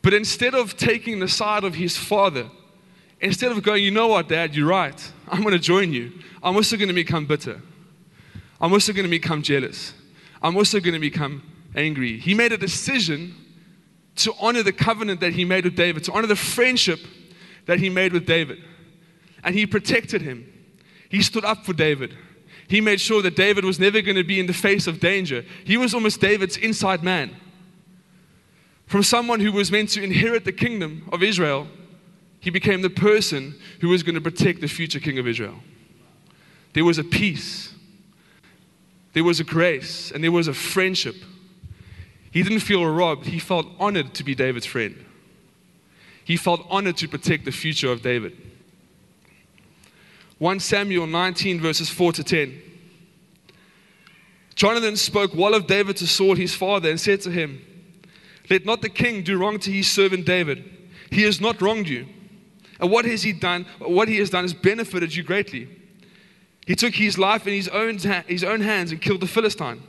But 0.02 0.14
instead 0.14 0.56
of 0.56 0.78
taking 0.78 1.20
the 1.20 1.28
side 1.28 1.64
of 1.64 1.76
his 1.76 1.96
father, 1.96 2.50
instead 3.20 3.52
of 3.52 3.62
going, 3.62 3.84
you 3.84 3.92
know 3.92 4.08
what, 4.08 4.28
dad, 4.28 4.56
you're 4.56 4.68
right, 4.68 5.12
I'm 5.32 5.42
going 5.42 5.54
to 5.54 5.60
join 5.60 5.94
you, 5.94 6.12
I'm 6.44 6.56
also 6.56 6.76
going 6.76 6.90
to 6.90 6.94
become 6.94 7.26
bitter. 7.26 7.62
I'm 8.60 8.74
also 8.74 8.94
going 8.94 9.06
to 9.06 9.10
become 9.10 9.42
jealous. 9.42 9.94
I'm 10.44 10.56
also 10.56 10.80
going 10.80 10.94
to 10.94 11.00
become 11.00 11.42
angry. 11.76 12.20
He 12.20 12.36
made 12.36 12.52
a 12.52 12.58
decision 12.58 13.36
to 14.18 14.34
honor 14.40 14.62
the 14.62 14.74
covenant 14.74 15.22
that 15.22 15.34
he 15.34 15.46
made 15.46 15.64
with 15.64 15.76
David, 15.76 16.04
to 16.04 16.12
honor 16.12 16.28
the 16.28 16.36
friendship 16.36 17.00
that 17.66 17.80
he 17.80 17.90
made 17.90 18.14
with 18.14 18.28
David. 18.28 18.60
And 19.44 19.56
he 19.56 19.66
protected 19.66 20.22
him. 20.22 20.52
He 21.10 21.24
stood 21.24 21.46
up 21.46 21.66
for 21.66 21.74
David. 21.74 22.16
He 22.68 22.82
made 22.82 23.02
sure 23.02 23.22
that 23.22 23.36
David 23.36 23.66
was 23.66 23.80
never 23.80 24.02
going 24.02 24.18
to 24.18 24.24
be 24.24 24.40
in 24.40 24.46
the 24.46 24.54
face 24.54 24.86
of 24.86 25.00
danger. 25.00 25.44
He 25.64 25.78
was 25.78 25.94
almost 25.94 26.22
David's 26.22 26.58
inside 26.58 27.04
man. 27.04 27.36
From 28.86 29.04
someone 29.04 29.40
who 29.40 29.52
was 29.52 29.72
meant 29.72 29.90
to 29.90 30.04
inherit 30.04 30.46
the 30.46 30.52
kingdom 30.52 31.08
of 31.12 31.24
Israel, 31.24 31.68
he 32.42 32.50
became 32.50 32.82
the 32.82 32.90
person 32.90 33.56
who 33.80 33.90
was 33.90 34.02
going 34.04 34.16
to 34.16 34.22
protect 34.22 34.62
the 34.62 34.68
future 34.68 35.00
king 35.00 35.20
of 35.20 35.28
Israel. 35.28 35.60
There 36.74 36.84
was 36.84 36.98
a 36.98 37.04
peace, 37.04 37.74
there 39.14 39.24
was 39.24 39.40
a 39.40 39.44
grace, 39.44 40.12
and 40.12 40.24
there 40.24 40.32
was 40.32 40.48
a 40.48 40.54
friendship. 40.54 41.16
He 42.32 42.42
didn't 42.42 42.62
feel 42.62 42.84
robbed, 42.86 43.28
he 43.28 43.38
felt 43.38 43.68
honored 43.80 44.16
to 44.16 44.24
be 44.24 44.34
David's 44.34 44.66
friend. 44.66 45.06
He 46.24 46.36
felt 46.36 46.66
honored 46.68 46.98
to 46.98 47.08
protect 47.08 47.46
the 47.46 47.52
future 47.52 47.92
of 47.92 48.02
David. 48.02 48.36
1 50.40 50.60
Samuel 50.60 51.06
19, 51.06 51.62
verses 51.62 51.90
4 51.90 52.14
to 52.14 52.24
10. 52.24 52.60
Jonathan 54.56 54.96
spoke 54.96 55.36
well 55.36 55.54
of 55.54 55.68
David 55.68 55.98
to 55.98 56.08
Saul 56.08 56.36
his 56.36 56.56
father 56.56 56.90
and 56.90 57.00
said 57.00 57.22
to 57.22 57.30
him, 57.30 57.62
Let 58.50 58.66
not 58.66 58.82
the 58.82 58.90
king 58.90 59.22
do 59.22 59.38
wrong 59.38 59.60
to 59.60 59.72
his 59.72 59.92
servant 59.92 60.26
David. 60.26 60.64
He 61.12 61.22
has 61.24 61.40
not 61.40 61.62
wronged 61.62 61.88
you. 61.88 62.08
And 62.82 62.92
what 62.92 63.06
has 63.06 63.22
he 63.22 63.32
done? 63.32 63.66
What 63.80 64.08
he 64.08 64.18
has 64.18 64.32
done 64.32 64.44
has 64.44 64.54
benefited 64.54 65.16
you 65.16 65.24
greatly. 65.24 65.70
He 66.66 66.76
took 66.76 66.96
his 66.96 67.18
life 67.18 67.48
in 67.48 67.54
his 67.54 67.68
own, 67.68 67.98
his 68.28 68.44
own 68.44 68.62
hands 68.62 68.92
and 68.92 69.02
killed 69.02 69.22
the 69.22 69.28
Philistine. 69.28 69.82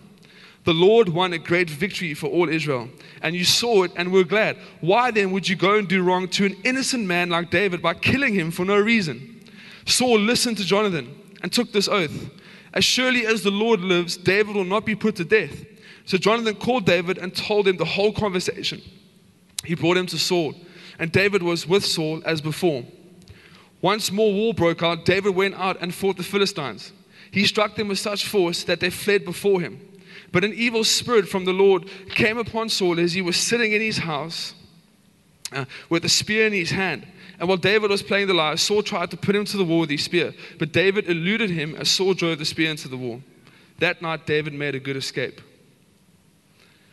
The 0.65 0.75
Lord 0.75 1.09
won 1.09 1.33
a 1.33 1.39
great 1.39 1.69
victory 1.69 2.15
for 2.15 2.29
all 2.29 2.49
Israel, 2.49 2.89
and 3.21 3.35
you 3.35 3.45
saw 3.45 3.83
it 3.83 3.93
and 3.97 4.13
were 4.13 4.23
glad. 4.23 4.57
Why 4.81 5.11
then 5.11 5.33
would 5.33 5.49
you 5.49 5.57
go 5.57 5.77
and 5.77 5.89
do 5.89 6.03
wrong 6.03 6.29
to 6.29 6.47
an 6.47 6.57
innocent 6.63 7.05
man 7.05 7.31
like 7.31 7.51
David 7.51 7.83
by 7.83 7.95
killing 7.95 8.35
him 8.35 8.53
for 8.53 8.65
no 8.65 8.79
reason? 8.79 9.41
Saul 9.87 10.21
listened 10.21 10.59
to 10.59 10.65
Jonathan 10.65 11.13
and 11.43 11.53
took 11.53 11.73
this 11.73 11.89
oath 11.89 12.31
As 12.73 12.85
surely 12.85 13.27
as 13.27 13.43
the 13.43 13.51
Lord 13.51 13.81
lives, 13.81 14.17
David 14.17 14.55
will 14.55 14.65
not 14.65 14.87
be 14.87 14.95
put 14.95 15.17
to 15.17 15.25
death. 15.25 15.65
So 16.05 16.17
Jonathan 16.17 16.55
called 16.55 16.87
David 16.87 17.19
and 17.19 17.35
told 17.35 17.67
him 17.67 17.77
the 17.77 17.85
whole 17.85 18.13
conversation. 18.13 18.81
He 19.65 19.75
brought 19.75 19.97
him 19.97 20.07
to 20.07 20.19
Saul, 20.19 20.55
and 20.99 21.13
David 21.13 21.43
was 21.43 21.67
with 21.67 21.85
Saul 21.85 22.23
as 22.25 22.41
before. 22.41 22.85
Once 23.81 24.13
more 24.13 24.33
war 24.33 24.55
broke 24.55 24.83
out, 24.83 25.05
David 25.05 25.35
went 25.35 25.55
out 25.57 25.77
and 25.81 25.95
fought 25.95 26.17
the 26.17 26.23
Philistines. 26.23 26.93
He 27.31 27.45
struck 27.45 27.75
them 27.77 27.89
with 27.89 27.99
such 27.99 28.27
force 28.27 28.63
that 28.65 28.81
they 28.81 28.91
fled 28.91 29.25
before 29.25 29.61
him. 29.61 29.81
But 30.31 30.45
an 30.45 30.55
evil 30.55 30.85
spirit 30.85 31.29
from 31.29 31.45
the 31.45 31.53
Lord 31.53 31.89
came 32.11 32.39
upon 32.39 32.69
Saul 32.69 33.01
as 33.01 33.13
he 33.13 33.23
was 33.23 33.37
sitting 33.37 33.73
in 33.73 33.81
his 33.81 33.99
house 33.99 34.55
uh, 35.53 35.65
with 35.89 36.05
a 36.05 36.09
spear 36.09 36.47
in 36.47 36.53
his 36.53 36.71
hand. 36.71 37.07
And 37.39 37.49
while 37.49 37.59
David 37.59 37.91
was 37.91 38.03
playing 38.03 38.29
the 38.29 38.35
lyre, 38.35 38.57
Saul 38.57 38.83
tried 38.83 39.11
to 39.11 39.17
put 39.17 39.35
him 39.35 39.45
to 39.47 39.57
the 39.57 39.65
wall 39.65 39.81
with 39.81 39.91
his 39.91 40.05
spear. 40.05 40.33
But 40.59 40.73
David 40.73 41.09
eluded 41.09 41.51
him 41.51 41.75
as 41.75 41.91
Saul 41.91 42.15
drove 42.15 42.39
the 42.39 42.45
spear 42.45 42.71
into 42.71 42.89
the 42.89 42.97
wall. 42.97 43.21
That 43.79 44.01
night, 44.01 44.27
David 44.27 44.55
made 44.55 44.75
a 44.75 44.81
good 44.81 44.97
escape. 44.97 45.41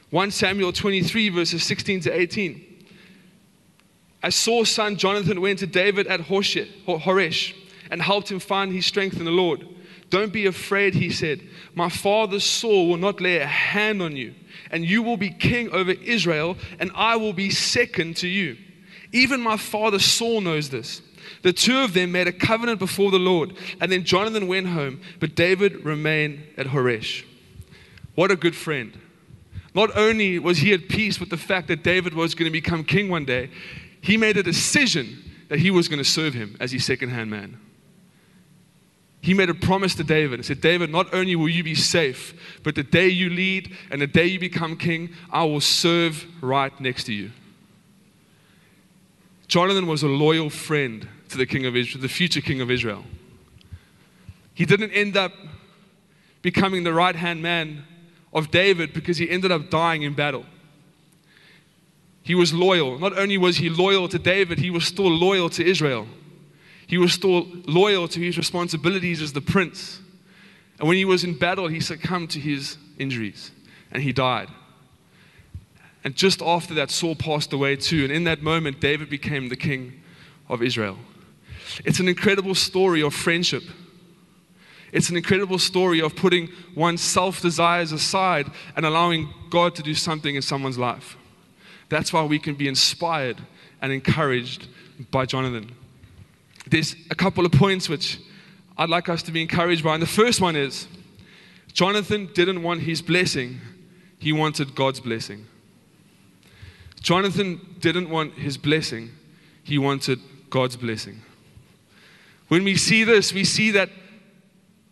1 0.10 0.32
Samuel 0.32 0.74
23, 0.74 1.30
verses 1.30 1.64
16 1.64 2.02
to 2.02 2.12
18. 2.12 2.69
As 4.22 4.36
Saul's 4.36 4.70
son 4.70 4.98
Jonathan 4.98 5.42
went 5.42 5.60
to 5.60 5.68
David 5.68 6.08
at 6.08 6.22
Horesh 6.22 7.54
and 7.90 8.02
helped 8.02 8.32
him 8.32 8.40
find 8.40 8.74
his 8.74 8.86
strength 8.86 9.18
in 9.18 9.26
the 9.26 9.32
Lord. 9.32 9.68
Don't 10.10 10.34
be 10.34 10.46
afraid, 10.48 10.96
he 10.96 11.10
said. 11.10 11.42
My 11.76 11.90
father 11.90 12.40
Saul 12.40 12.90
will 12.90 12.98
not 12.98 13.22
lay 13.22 13.38
a 13.38 13.46
hand 13.46 14.02
on 14.02 14.16
you, 14.16 14.34
and 14.72 14.84
you 14.84 15.04
will 15.04 15.18
be 15.18 15.30
king 15.30 15.70
over 15.70 15.92
Israel, 15.92 16.58
and 16.80 16.92
I 16.96 17.16
will 17.16 17.34
be 17.34 17.52
second 17.52 18.18
to 18.18 18.28
you. 18.28 18.58
Even 19.12 19.40
my 19.42 19.58
father 19.58 20.00
Saul 20.00 20.42
knows 20.42 20.70
this. 20.70 21.02
The 21.44 21.54
two 21.54 21.78
of 21.78 21.94
them 21.94 22.12
made 22.12 22.28
a 22.28 22.34
covenant 22.34 22.80
before 22.80 23.12
the 23.12 23.20
Lord, 23.20 23.54
and 23.80 23.92
then 23.92 24.04
Jonathan 24.04 24.48
went 24.48 24.68
home, 24.68 25.00
but 25.20 25.36
David 25.36 25.86
remained 25.86 26.44
at 26.58 26.68
Horesh. 26.68 27.24
What 28.16 28.32
a 28.32 28.36
good 28.36 28.56
friend. 28.56 28.98
Not 29.76 29.96
only 29.96 30.40
was 30.40 30.58
he 30.58 30.74
at 30.74 30.90
peace 30.90 31.20
with 31.20 31.30
the 31.30 31.38
fact 31.38 31.68
that 31.68 31.84
David 31.84 32.16
was 32.16 32.34
going 32.34 32.48
to 32.48 32.52
become 32.52 32.84
king 32.84 33.10
one 33.10 33.26
day, 33.26 33.52
he 34.02 34.18
made 34.18 34.38
a 34.38 34.44
decision 34.44 35.24
that 35.50 35.60
he 35.60 35.72
was 35.72 35.88
going 35.88 35.98
to 35.98 36.10
serve 36.10 36.34
him 36.34 36.56
as 36.60 36.72
his 36.72 36.86
second 36.86 37.10
hand 37.10 37.30
man. 37.30 37.60
He 39.22 39.34
made 39.34 39.50
a 39.50 39.54
promise 39.54 39.96
to 39.96 40.04
David 40.04 40.40
and 40.40 40.46
said, 40.46 40.62
David, 40.62 40.90
not 40.90 41.14
only 41.14 41.36
will 41.36 41.50
you 41.50 41.64
be 41.64 41.76
safe, 41.76 42.34
but 42.64 42.76
the 42.76 42.84
day 42.84 43.10
you 43.10 43.30
lead 43.30 43.76
and 43.92 44.02
the 44.02 44.08
day 44.08 44.26
you 44.26 44.40
become 44.40 44.78
king, 44.78 45.10
I 45.30 45.44
will 45.44 45.60
serve 45.60 46.26
right 46.42 46.78
next 46.80 47.04
to 47.06 47.14
you. 47.14 47.32
Jonathan 49.48 49.88
was 49.88 50.04
a 50.04 50.08
loyal 50.08 50.50
friend 50.50 51.08
to 51.30 51.38
the 51.38 51.46
king 51.46 51.66
of 51.66 51.76
Israel, 51.76 52.02
the 52.02 52.08
future 52.08 52.40
king 52.40 52.62
of 52.62 52.72
Israel. 52.72 53.04
He 54.54 54.66
didn't 54.66 54.92
end 54.92 55.18
up 55.18 55.34
becoming 56.42 56.84
the 56.84 56.94
right 56.94 57.16
hand 57.16 57.42
man 57.42 57.84
of 58.32 58.52
David 58.52 58.94
because 58.94 59.18
he 59.18 59.30
ended 59.30 59.52
up 59.52 59.70
dying 59.70 60.04
in 60.04 60.14
battle. 60.14 60.46
He 62.30 62.36
was 62.36 62.54
loyal. 62.54 63.00
Not 63.00 63.18
only 63.18 63.40
was 63.40 63.58
he 63.58 63.72
loyal 63.72 64.08
to 64.08 64.20
David, 64.20 64.60
he 64.60 64.70
was 64.70 64.86
still 64.86 65.10
loyal 65.10 65.50
to 65.50 65.66
Israel. 65.66 66.06
He 66.86 67.00
was 67.00 67.12
still 67.12 67.48
loyal 67.66 68.08
to 68.08 68.20
his 68.20 68.38
responsibilities 68.38 69.20
as 69.20 69.34
the 69.34 69.42
prince. 69.42 70.00
And 70.78 70.88
when 70.88 70.96
he 70.96 71.06
was 71.06 71.24
in 71.24 71.40
battle, 71.40 71.68
he 71.68 71.80
succumbed 71.80 72.30
to 72.30 72.40
his 72.40 72.78
injuries 73.00 73.50
and 73.92 74.04
he 74.04 74.14
died. 74.14 74.48
And 76.04 76.16
just 76.16 76.44
after 76.44 76.76
that, 76.76 76.92
Saul 76.92 77.16
passed 77.16 77.52
away 77.52 77.76
too. 77.76 78.04
And 78.04 78.14
in 78.14 78.26
that 78.26 78.44
moment, 78.44 78.80
David 78.80 79.10
became 79.10 79.50
the 79.50 79.56
king 79.56 80.00
of 80.48 80.62
Israel. 80.62 81.00
It's 81.84 82.00
an 82.00 82.08
incredible 82.08 82.54
story 82.54 83.02
of 83.02 83.16
friendship. 83.16 83.64
It's 84.94 85.10
an 85.10 85.18
incredible 85.18 85.58
story 85.58 86.00
of 86.00 86.16
putting 86.16 86.50
one's 86.76 87.02
self 87.02 87.42
desires 87.42 87.92
aside 87.92 88.52
and 88.76 88.86
allowing 88.86 89.34
God 89.50 89.74
to 89.78 89.82
do 89.82 89.96
something 89.96 90.36
in 90.36 90.44
someone's 90.44 90.78
life. 90.78 91.16
That's 91.90 92.14
why 92.14 92.24
we 92.24 92.40
can 92.40 92.56
be 92.56 92.68
inspired 92.68 93.38
and 93.82 93.92
encouraged 93.92 94.68
by 95.12 95.26
Jonathan. 95.26 95.72
There's 96.68 96.96
a 97.10 97.16
couple 97.16 97.46
of 97.46 97.52
points 97.52 97.90
which 97.90 98.20
I'd 98.78 98.90
like 98.90 99.10
us 99.10 99.24
to 99.24 99.32
be 99.32 99.42
encouraged 99.42 99.84
by. 99.84 99.96
And 99.96 100.02
the 100.02 100.08
first 100.08 100.40
one 100.40 100.56
is 100.56 100.88
Jonathan 101.74 102.30
didn't 102.34 102.64
want 102.64 102.82
his 102.82 103.02
blessing, 103.02 103.60
he 104.20 104.32
wanted 104.32 104.76
God's 104.76 105.00
blessing. 105.00 105.46
Jonathan 107.02 107.60
didn't 107.80 108.10
want 108.10 108.34
his 108.34 108.58
blessing, 108.58 109.12
he 109.64 109.78
wanted 109.78 110.20
God's 110.50 110.76
blessing. 110.76 111.22
When 112.50 112.64
we 112.64 112.76
see 112.76 113.04
this, 113.04 113.34
we 113.34 113.44
see 113.44 113.72
that 113.72 113.90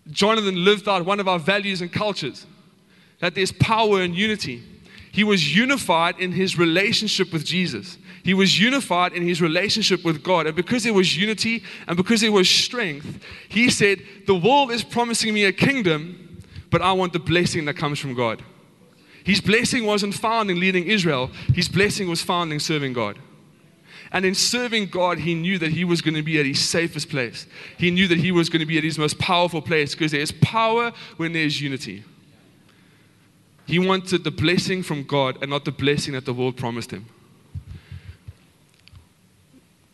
Jonathan 0.10 0.64
lived 0.64 0.88
out 0.88 1.06
one 1.06 1.20
of 1.20 1.28
our 1.28 1.40
values 1.40 1.82
and 1.82 1.92
cultures 1.92 2.46
that 3.20 3.36
there's 3.36 3.52
power 3.52 4.02
and 4.02 4.16
unity. 4.16 4.64
He 5.18 5.24
was 5.24 5.56
unified 5.56 6.20
in 6.20 6.32
his 6.32 6.60
relationship 6.60 7.34
with 7.34 7.44
Jesus. 7.44 7.98
He 8.22 8.36
was 8.36 8.60
unified 8.60 9.14
in 9.14 9.28
his 9.28 9.42
relationship 9.42 10.06
with 10.06 10.22
God. 10.22 10.46
And 10.46 10.56
because 10.56 10.84
there 10.84 10.94
was 10.94 11.18
unity 11.18 11.64
and 11.88 11.98
because 11.98 12.22
there 12.22 12.32
was 12.32 12.48
strength, 12.48 13.20
he 13.50 13.72
said, 13.72 14.04
The 14.28 14.36
world 14.36 14.70
is 14.70 14.84
promising 14.84 15.34
me 15.34 15.46
a 15.46 15.52
kingdom, 15.52 16.44
but 16.70 16.84
I 16.84 16.92
want 16.92 17.14
the 17.14 17.20
blessing 17.20 17.66
that 17.66 17.74
comes 17.74 17.98
from 17.98 18.14
God. 18.14 18.44
His 19.24 19.42
blessing 19.42 19.88
wasn't 19.88 20.14
found 20.14 20.52
in 20.52 20.60
leading 20.60 20.84
Israel, 20.84 21.32
his 21.52 21.68
blessing 21.68 22.08
was 22.08 22.22
found 22.22 22.54
in 22.54 22.60
serving 22.60 22.94
God. 22.94 23.18
And 24.12 24.24
in 24.24 24.36
serving 24.36 24.90
God, 24.90 25.18
he 25.18 25.34
knew 25.34 25.58
that 25.58 25.72
he 25.72 25.84
was 25.84 26.04
going 26.04 26.14
to 26.14 26.22
be 26.22 26.40
at 26.40 26.46
his 26.46 26.60
safest 26.60 27.10
place. 27.10 27.48
He 27.80 27.90
knew 27.90 28.08
that 28.08 28.20
he 28.20 28.32
was 28.32 28.50
going 28.50 28.60
to 28.60 28.68
be 28.68 28.78
at 28.78 28.84
his 28.84 29.00
most 29.00 29.18
powerful 29.18 29.64
place 29.64 29.96
because 29.96 30.12
there's 30.12 30.32
power 30.32 30.92
when 31.16 31.34
there's 31.34 31.60
unity. 31.60 32.04
He 33.68 33.80
wanted 33.80 34.24
the 34.24 34.32
blessing 34.32 34.82
from 34.82 35.04
God 35.04 35.38
and 35.42 35.52
not 35.52 35.66
the 35.66 35.72
blessing 35.72 36.14
that 36.14 36.26
the 36.26 36.34
world 36.34 36.56
promised 36.56 36.92
him. 36.92 37.06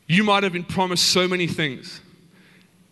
You 0.08 0.24
might 0.24 0.44
have 0.44 0.54
been 0.54 0.64
promised 0.64 1.06
so 1.10 1.28
many 1.28 1.48
things, 1.48 2.00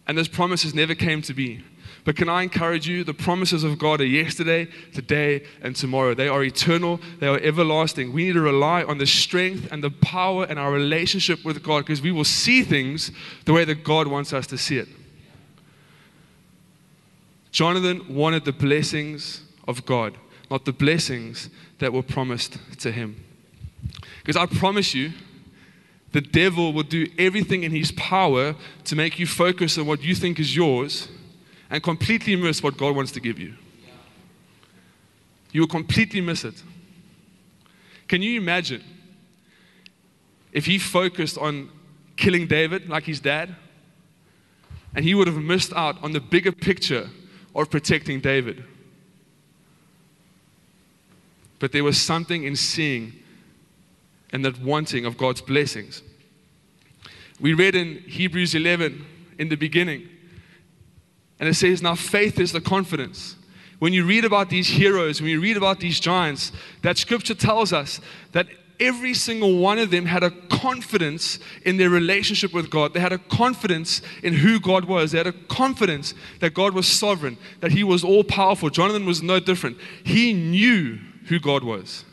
and 0.08 0.18
those 0.18 0.28
promises 0.28 0.74
never 0.74 0.96
came 0.96 1.22
to 1.24 1.34
be. 1.34 1.64
But 2.04 2.16
can 2.16 2.30
I 2.30 2.42
encourage 2.42 2.88
you? 2.88 3.04
The 3.04 3.14
promises 3.14 3.64
of 3.64 3.78
God 3.78 4.02
are 4.02 4.06
yesterday, 4.06 4.68
today, 4.92 5.44
and 5.62 5.76
tomorrow. 5.76 6.16
They 6.16 6.28
are 6.28 6.44
eternal, 6.44 7.00
they 7.20 7.28
are 7.28 7.38
everlasting. 7.40 8.12
We 8.12 8.26
need 8.26 8.34
to 8.34 8.42
rely 8.42 8.84
on 8.84 8.98
the 8.98 9.06
strength 9.06 9.72
and 9.72 9.84
the 9.84 9.92
power 9.92 10.46
and 10.46 10.58
our 10.58 10.72
relationship 10.72 11.46
with 11.46 11.62
God 11.62 11.86
because 11.86 12.02
we 12.02 12.12
will 12.12 12.24
see 12.24 12.64
things 12.64 13.12
the 13.46 13.54
way 13.54 13.66
that 13.66 13.84
God 13.84 14.08
wants 14.08 14.34
us 14.34 14.48
to 14.48 14.58
see 14.58 14.78
it. 14.78 14.88
Jonathan 17.52 18.16
wanted 18.16 18.46
the 18.46 18.54
blessings 18.54 19.44
of 19.68 19.86
God, 19.86 20.18
not 20.52 20.66
the 20.66 20.74
blessings 20.74 21.50
that 21.80 21.94
were 21.94 22.04
promised 22.04 22.58
to 22.78 22.92
him. 22.92 23.24
Because 24.18 24.36
I 24.36 24.46
promise 24.46 24.94
you, 24.94 25.14
the 26.12 26.20
devil 26.20 26.74
will 26.74 26.84
do 26.84 27.08
everything 27.18 27.64
in 27.64 27.72
his 27.72 27.94
power 27.94 28.56
to 28.84 28.96
make 28.98 29.18
you 29.18 29.26
focus 29.26 29.78
on 29.78 29.88
what 29.88 30.04
you 30.04 30.14
think 30.14 30.42
is 30.42 30.54
yours 30.54 31.08
and 31.70 31.82
completely 31.82 32.36
miss 32.36 32.62
what 32.62 32.78
God 32.78 32.98
wants 32.98 33.14
to 33.14 33.22
give 33.22 33.40
you. 33.40 33.56
You 35.54 35.62
will 35.62 35.70
completely 35.70 36.20
miss 36.20 36.44
it. 36.44 36.62
Can 38.10 38.22
you 38.22 38.40
imagine 38.40 38.84
if 40.52 40.66
he 40.66 40.78
focused 40.78 41.38
on 41.38 41.70
killing 42.18 42.46
David 42.46 42.90
like 42.90 43.06
his 43.06 43.22
dad? 43.22 43.56
And 44.94 45.06
he 45.06 45.16
would 45.16 45.28
have 45.28 45.38
missed 45.38 45.72
out 45.72 46.04
on 46.04 46.12
the 46.12 46.20
bigger 46.20 46.52
picture 46.52 47.10
of 47.56 47.70
protecting 47.70 48.20
David. 48.20 48.66
But 51.62 51.72
there 51.72 51.84
was 51.84 52.02
something 52.02 52.44
in 52.44 52.56
seeing 52.56 53.14
and 54.34 54.44
that 54.44 54.60
wanting 54.60 55.06
of 55.06 55.16
God's 55.16 55.42
blessings. 55.42 56.02
We 57.40 57.54
read 57.54 57.76
in 57.76 58.00
Hebrews 58.00 58.56
11 58.56 59.06
in 59.38 59.50
the 59.50 59.56
beginning 59.56 60.10
and 61.40 61.48
it 61.48 61.54
says, 61.54 61.84
Now 61.84 61.94
faith 61.94 62.40
is 62.40 62.52
the 62.52 62.62
confidence. 62.62 63.36
When 63.78 63.94
you 63.94 64.06
read 64.06 64.26
about 64.26 64.50
these 64.50 64.70
heroes, 64.70 65.22
when 65.22 65.30
you 65.30 65.40
read 65.40 65.56
about 65.56 65.80
these 65.80 66.00
giants, 66.00 66.52
that 66.82 66.98
scripture 66.98 67.36
tells 67.36 67.72
us 67.72 68.02
that 68.32 68.48
every 68.80 69.14
single 69.14 69.60
one 69.60 69.78
of 69.78 69.92
them 69.92 70.08
had 70.08 70.24
a 70.24 70.32
confidence 70.32 71.38
in 71.64 71.78
their 71.78 71.92
relationship 71.92 72.56
with 72.56 72.72
God. 72.72 72.96
They 72.96 73.00
had 73.00 73.14
a 73.14 73.20
confidence 73.20 74.02
in 74.24 74.34
who 74.34 74.60
God 74.60 74.86
was. 74.86 75.12
They 75.12 75.20
had 75.20 75.28
a 75.28 75.32
confidence 75.32 76.16
that 76.40 76.56
God 76.56 76.74
was 76.74 76.88
sovereign, 76.88 77.38
that 77.60 77.72
He 77.72 77.84
was 77.84 78.04
all 78.04 78.24
powerful. 78.24 78.72
Jonathan 78.72 79.06
was 79.06 79.22
no 79.22 79.40
different. 79.40 79.78
He 80.04 80.34
knew 80.34 80.98
who 81.26 81.40
God 81.40 81.64
was. 81.64 82.06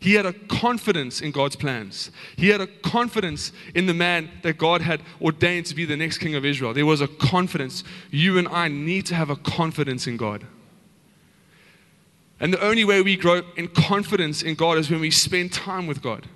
He 0.00 0.14
had 0.14 0.24
a 0.24 0.32
confidence 0.32 1.20
in 1.20 1.30
God's 1.30 1.56
plans. 1.56 2.10
He 2.36 2.48
had 2.48 2.62
a 2.62 2.66
confidence 2.66 3.52
in 3.74 3.84
the 3.84 3.92
man 3.92 4.30
that 4.42 4.56
God 4.56 4.80
had 4.80 5.02
ordained 5.20 5.66
to 5.66 5.74
be 5.74 5.84
the 5.84 5.96
next 5.96 6.18
king 6.18 6.34
of 6.34 6.44
Israel. 6.44 6.72
There 6.72 6.86
was 6.86 7.02
a 7.02 7.08
confidence. 7.08 7.84
You 8.10 8.38
and 8.38 8.48
I 8.48 8.68
need 8.68 9.04
to 9.06 9.14
have 9.14 9.28
a 9.28 9.36
confidence 9.36 10.06
in 10.06 10.16
God. 10.16 10.46
And 12.40 12.50
the 12.50 12.64
only 12.64 12.84
way 12.84 13.02
we 13.02 13.16
grow 13.16 13.42
in 13.56 13.68
confidence 13.68 14.42
in 14.42 14.54
God 14.54 14.78
is 14.78 14.90
when 14.90 15.00
we 15.00 15.10
spend 15.10 15.52
time 15.52 15.86
with 15.86 16.00
God. 16.00 16.26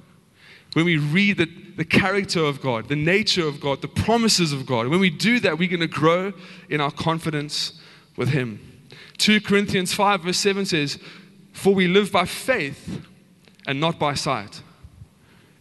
When 0.75 0.85
we 0.85 0.99
read 0.99 1.39
the, 1.39 1.49
the 1.77 1.85
character 1.87 2.41
of 2.41 2.61
God, 2.61 2.89
the 2.89 2.97
nature 2.97 3.47
of 3.49 3.61
God, 3.61 3.81
the 3.81 3.89
promises 3.89 4.53
of 4.53 4.67
God. 4.67 4.89
When 4.89 5.01
we 5.01 5.09
do 5.09 5.41
that, 5.41 5.59
we're 5.59 5.71
going 5.71 5.81
to 5.81 5.87
grow 5.87 6.35
in 6.69 6.83
our 6.83 6.91
confidence 6.91 7.81
with 8.17 8.29
Him. 8.29 8.83
2 9.17 9.41
Corinthians 9.41 9.95
5, 9.95 10.23
verse 10.23 10.37
7 10.37 10.67
says, 10.67 10.99
For 11.55 11.75
we 11.75 11.89
live 11.89 12.13
by 12.13 12.27
faith 12.27 13.07
and 13.67 13.81
not 13.81 13.99
by 13.99 14.13
sight. 14.13 14.61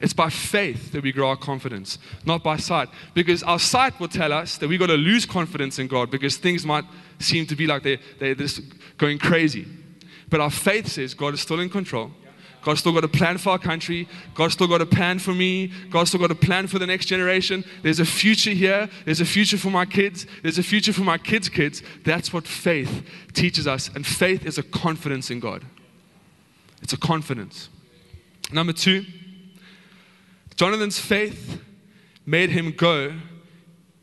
It's 0.01 0.11
by 0.11 0.29
faith 0.29 0.91
that 0.91 1.01
we 1.01 1.13
grow 1.13 1.29
our 1.29 1.37
confidence, 1.37 1.97
not 2.25 2.43
by 2.43 2.57
sight. 2.57 2.89
Because 3.13 3.41
our 3.43 3.59
sight 3.59 3.97
will 4.01 4.09
tell 4.09 4.33
us 4.33 4.57
that 4.57 4.67
we've 4.67 4.79
got 4.79 4.87
to 4.87 4.97
lose 4.97 5.25
confidence 5.25 5.79
in 5.79 5.87
God 5.87 6.11
because 6.11 6.35
things 6.35 6.65
might 6.65 6.83
seem 7.19 7.45
to 7.45 7.55
be 7.55 7.67
like 7.67 7.83
they're, 7.83 7.99
they're 8.19 8.35
just 8.35 8.61
going 8.97 9.17
crazy. 9.17 9.65
But 10.29 10.41
our 10.41 10.49
faith 10.49 10.87
says 10.87 11.13
God 11.13 11.35
is 11.35 11.41
still 11.41 11.61
in 11.61 11.69
control. 11.69 12.11
God's 12.63 12.79
still 12.79 12.93
got 12.93 13.03
a 13.03 13.09
plan 13.09 13.37
for 13.37 13.51
our 13.51 13.59
country. 13.59 14.07
God's 14.33 14.53
still 14.53 14.67
got 14.67 14.81
a 14.81 14.85
plan 14.85 15.19
for 15.19 15.33
me. 15.33 15.71
God's 15.89 16.09
still 16.09 16.19
got 16.19 16.31
a 16.31 16.35
plan 16.35 16.67
for 16.67 16.79
the 16.79 16.87
next 16.87 17.05
generation. 17.05 17.63
There's 17.81 17.99
a 17.99 18.05
future 18.05 18.51
here. 18.51 18.89
There's 19.05 19.21
a 19.21 19.25
future 19.25 19.57
for 19.57 19.69
my 19.69 19.85
kids. 19.85 20.25
There's 20.41 20.57
a 20.57 20.63
future 20.63 20.93
for 20.93 21.03
my 21.03 21.17
kids' 21.17 21.49
kids. 21.49 21.83
That's 22.03 22.33
what 22.33 22.47
faith 22.47 23.07
teaches 23.33 23.67
us. 23.67 23.89
And 23.93 24.05
faith 24.05 24.45
is 24.45 24.57
a 24.57 24.63
confidence 24.63 25.29
in 25.29 25.39
God. 25.39 25.63
It's 26.83 26.91
a 26.91 26.97
confidence. 26.97 27.69
Number 28.51 28.73
two, 28.73 29.05
Jonathan's 30.57 30.99
faith 30.99 31.61
made 32.25 32.49
him 32.49 32.71
go 32.71 33.13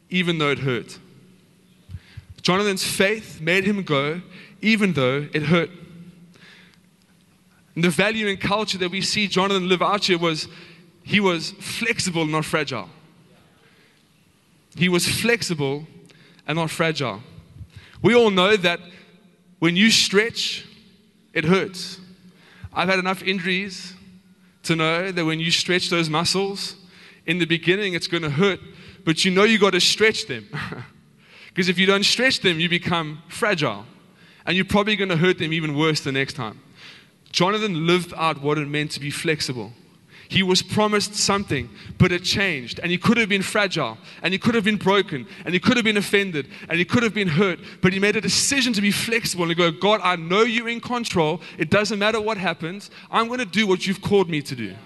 even 0.08 0.38
though 0.38 0.50
it 0.50 0.60
hurt. 0.60 0.98
Jonathan's 2.40 2.82
faith 2.82 3.38
made 3.40 3.64
him 3.64 3.82
go 3.82 4.22
even 4.62 4.94
though 4.94 5.28
it 5.34 5.42
hurt. 5.42 5.70
And 7.74 7.84
the 7.84 7.90
value 7.90 8.28
and 8.28 8.40
culture 8.40 8.78
that 8.78 8.90
we 8.90 9.02
see 9.02 9.28
Jonathan 9.28 9.68
live 9.68 9.82
out 9.82 10.06
here 10.06 10.18
was 10.18 10.48
he 11.04 11.20
was 11.20 11.50
flexible, 11.52 12.24
not 12.24 12.46
fragile. 12.46 12.88
He 14.74 14.88
was 14.88 15.06
flexible 15.06 15.86
and 16.46 16.56
not 16.56 16.70
fragile. 16.70 17.22
We 18.00 18.14
all 18.14 18.30
know 18.30 18.56
that 18.56 18.80
when 19.58 19.76
you 19.76 19.90
stretch, 19.90 20.66
it 21.34 21.44
hurts. 21.44 22.00
I've 22.72 22.88
had 22.88 22.98
enough 22.98 23.22
injuries 23.22 23.94
to 24.64 24.76
know 24.76 25.10
that 25.10 25.24
when 25.24 25.40
you 25.40 25.50
stretch 25.50 25.90
those 25.90 26.08
muscles, 26.08 26.76
in 27.26 27.38
the 27.38 27.46
beginning 27.46 27.94
it's 27.94 28.06
going 28.06 28.22
to 28.22 28.30
hurt, 28.30 28.60
but 29.04 29.24
you 29.24 29.30
know 29.30 29.44
you've 29.44 29.60
got 29.60 29.72
to 29.72 29.80
stretch 29.80 30.26
them. 30.26 30.48
Because 31.52 31.68
if 31.68 31.78
you 31.78 31.86
don't 31.86 32.04
stretch 32.04 32.40
them, 32.40 32.60
you 32.60 32.68
become 32.68 33.22
fragile. 33.28 33.84
And 34.46 34.56
you're 34.56 34.64
probably 34.64 34.96
going 34.96 35.10
to 35.10 35.16
hurt 35.16 35.38
them 35.38 35.52
even 35.52 35.76
worse 35.76 36.00
the 36.00 36.12
next 36.12 36.34
time. 36.34 36.60
Jonathan 37.32 37.86
lived 37.86 38.14
out 38.16 38.40
what 38.40 38.56
it 38.56 38.68
meant 38.68 38.92
to 38.92 39.00
be 39.00 39.10
flexible. 39.10 39.72
He 40.30 40.44
was 40.44 40.62
promised 40.62 41.16
something, 41.16 41.68
but 41.98 42.12
it 42.12 42.22
changed. 42.22 42.78
And 42.78 42.92
he 42.92 42.98
could 42.98 43.16
have 43.16 43.28
been 43.28 43.42
fragile, 43.42 43.98
and 44.22 44.32
he 44.32 44.38
could 44.38 44.54
have 44.54 44.62
been 44.62 44.76
broken, 44.76 45.26
and 45.44 45.52
he 45.52 45.58
could 45.58 45.76
have 45.76 45.84
been 45.84 45.96
offended, 45.96 46.46
and 46.68 46.78
he 46.78 46.84
could 46.84 47.02
have 47.02 47.12
been 47.12 47.26
hurt. 47.26 47.58
But 47.82 47.92
he 47.92 47.98
made 47.98 48.14
a 48.14 48.20
decision 48.20 48.72
to 48.74 48.80
be 48.80 48.92
flexible 48.92 49.46
and 49.46 49.56
go, 49.56 49.72
God, 49.72 50.00
I 50.04 50.14
know 50.14 50.42
you're 50.42 50.68
in 50.68 50.80
control. 50.80 51.40
It 51.58 51.68
doesn't 51.68 51.98
matter 51.98 52.20
what 52.20 52.36
happens. 52.36 52.92
I'm 53.10 53.26
going 53.26 53.40
to 53.40 53.44
do 53.44 53.66
what 53.66 53.88
you've 53.88 54.00
called 54.00 54.30
me 54.30 54.40
to 54.42 54.54
do. 54.54 54.76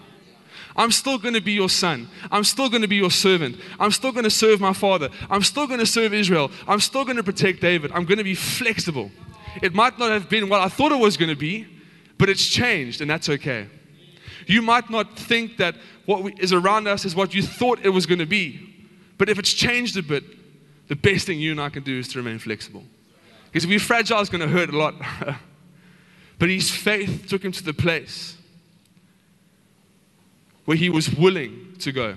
I'm 0.77 0.91
still 0.91 1.19
going 1.19 1.35
to 1.35 1.43
be 1.43 1.53
your 1.53 1.69
son. 1.69 2.09
I'm 2.31 2.45
still 2.45 2.71
going 2.71 2.81
to 2.81 2.89
be 2.89 2.97
your 2.97 3.11
servant. 3.11 3.59
I'm 3.79 3.91
still 3.91 4.13
going 4.13 4.25
to 4.25 4.31
serve 4.31 4.63
my 4.63 4.73
father. 4.73 5.11
I'm 5.29 5.43
still 5.43 5.67
going 5.67 5.81
to 5.81 5.87
serve 5.87 6.15
Israel. 6.15 6.51
I'm 6.67 6.81
still 6.81 7.05
going 7.05 7.19
to 7.19 7.23
protect 7.23 7.61
David. 7.61 7.93
I'm 7.93 8.07
going 8.07 8.17
to 8.17 8.25
be 8.25 8.35
flexible. 8.35 9.11
It 9.61 9.75
might 9.75 9.99
not 9.99 10.11
have 10.11 10.31
been 10.31 10.49
what 10.49 10.63
I 10.63 10.69
thought 10.69 10.91
it 10.91 10.99
was 10.99 11.19
going 11.19 11.29
to 11.29 11.37
be, 11.37 11.67
but 12.17 12.31
it's 12.31 12.47
changed, 12.47 13.03
and 13.03 13.11
that's 13.11 13.29
okay. 13.29 13.69
You 14.47 14.63
might 14.63 14.91
not 14.91 15.19
think 15.19 15.57
that 15.59 15.77
what 16.07 16.39
is 16.41 16.53
around 16.53 16.87
us 16.87 17.05
is 17.05 17.15
what 17.15 17.35
you 17.35 17.43
thought 17.43 17.81
it 17.83 17.91
was 17.91 18.07
going 18.07 18.19
to 18.19 18.27
be. 18.27 18.75
But 19.19 19.29
if 19.29 19.39
it's 19.39 19.53
changed 19.53 19.97
a 19.97 20.03
bit, 20.03 20.25
the 20.89 20.97
best 20.97 21.27
thing 21.27 21.39
you 21.39 21.53
and 21.53 21.61
I 21.61 21.71
can 21.71 21.83
do 21.83 21.99
is 21.99 22.09
to 22.09 22.19
remain 22.19 22.39
flexible. 22.39 22.85
Because 23.47 23.63
to 23.63 23.69
be 23.69 23.79
fragile 23.79 24.21
it's 24.21 24.31
going 24.31 24.41
to 24.41 24.49
hurt 24.49 24.71
a 24.71 24.77
lot. 24.77 24.95
but 26.39 26.49
his 26.49 26.71
faith 26.71 27.27
took 27.29 27.45
him 27.45 27.53
to 27.53 27.63
the 27.63 27.75
place 27.75 28.37
where 30.65 30.77
he 30.77 30.91
was 30.91 31.15
willing 31.15 31.77
to 31.79 31.93
go. 31.93 32.17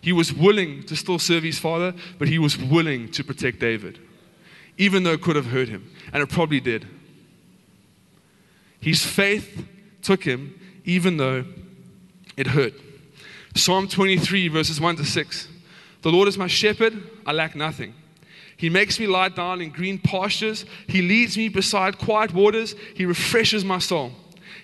He 0.00 0.12
was 0.12 0.32
willing 0.32 0.84
to 0.84 0.96
still 0.96 1.18
serve 1.18 1.42
his 1.42 1.58
father, 1.58 1.94
but 2.18 2.28
he 2.28 2.38
was 2.38 2.56
willing 2.56 3.10
to 3.12 3.24
protect 3.24 3.58
David, 3.58 3.98
even 4.76 5.02
though 5.02 5.12
it 5.12 5.22
could 5.22 5.36
have 5.36 5.46
hurt 5.46 5.68
him. 5.68 5.90
And 6.12 6.22
it 6.22 6.28
probably 6.28 6.60
did. 6.60 6.86
His 8.80 9.04
faith 9.04 9.66
took 10.02 10.22
him, 10.22 10.58
even 10.88 11.18
though 11.18 11.44
it 12.38 12.46
hurt. 12.46 12.72
Psalm 13.54 13.86
23, 13.86 14.48
verses 14.48 14.80
1 14.80 14.96
to 14.96 15.04
6. 15.04 15.48
The 16.00 16.10
Lord 16.10 16.28
is 16.28 16.38
my 16.38 16.46
shepherd, 16.46 16.94
I 17.26 17.32
lack 17.32 17.54
nothing. 17.54 17.94
He 18.56 18.70
makes 18.70 18.98
me 18.98 19.06
lie 19.06 19.28
down 19.28 19.60
in 19.60 19.68
green 19.68 19.98
pastures. 19.98 20.64
He 20.86 21.02
leads 21.02 21.36
me 21.36 21.48
beside 21.48 21.98
quiet 21.98 22.32
waters. 22.32 22.74
He 22.94 23.04
refreshes 23.04 23.64
my 23.64 23.78
soul. 23.78 24.12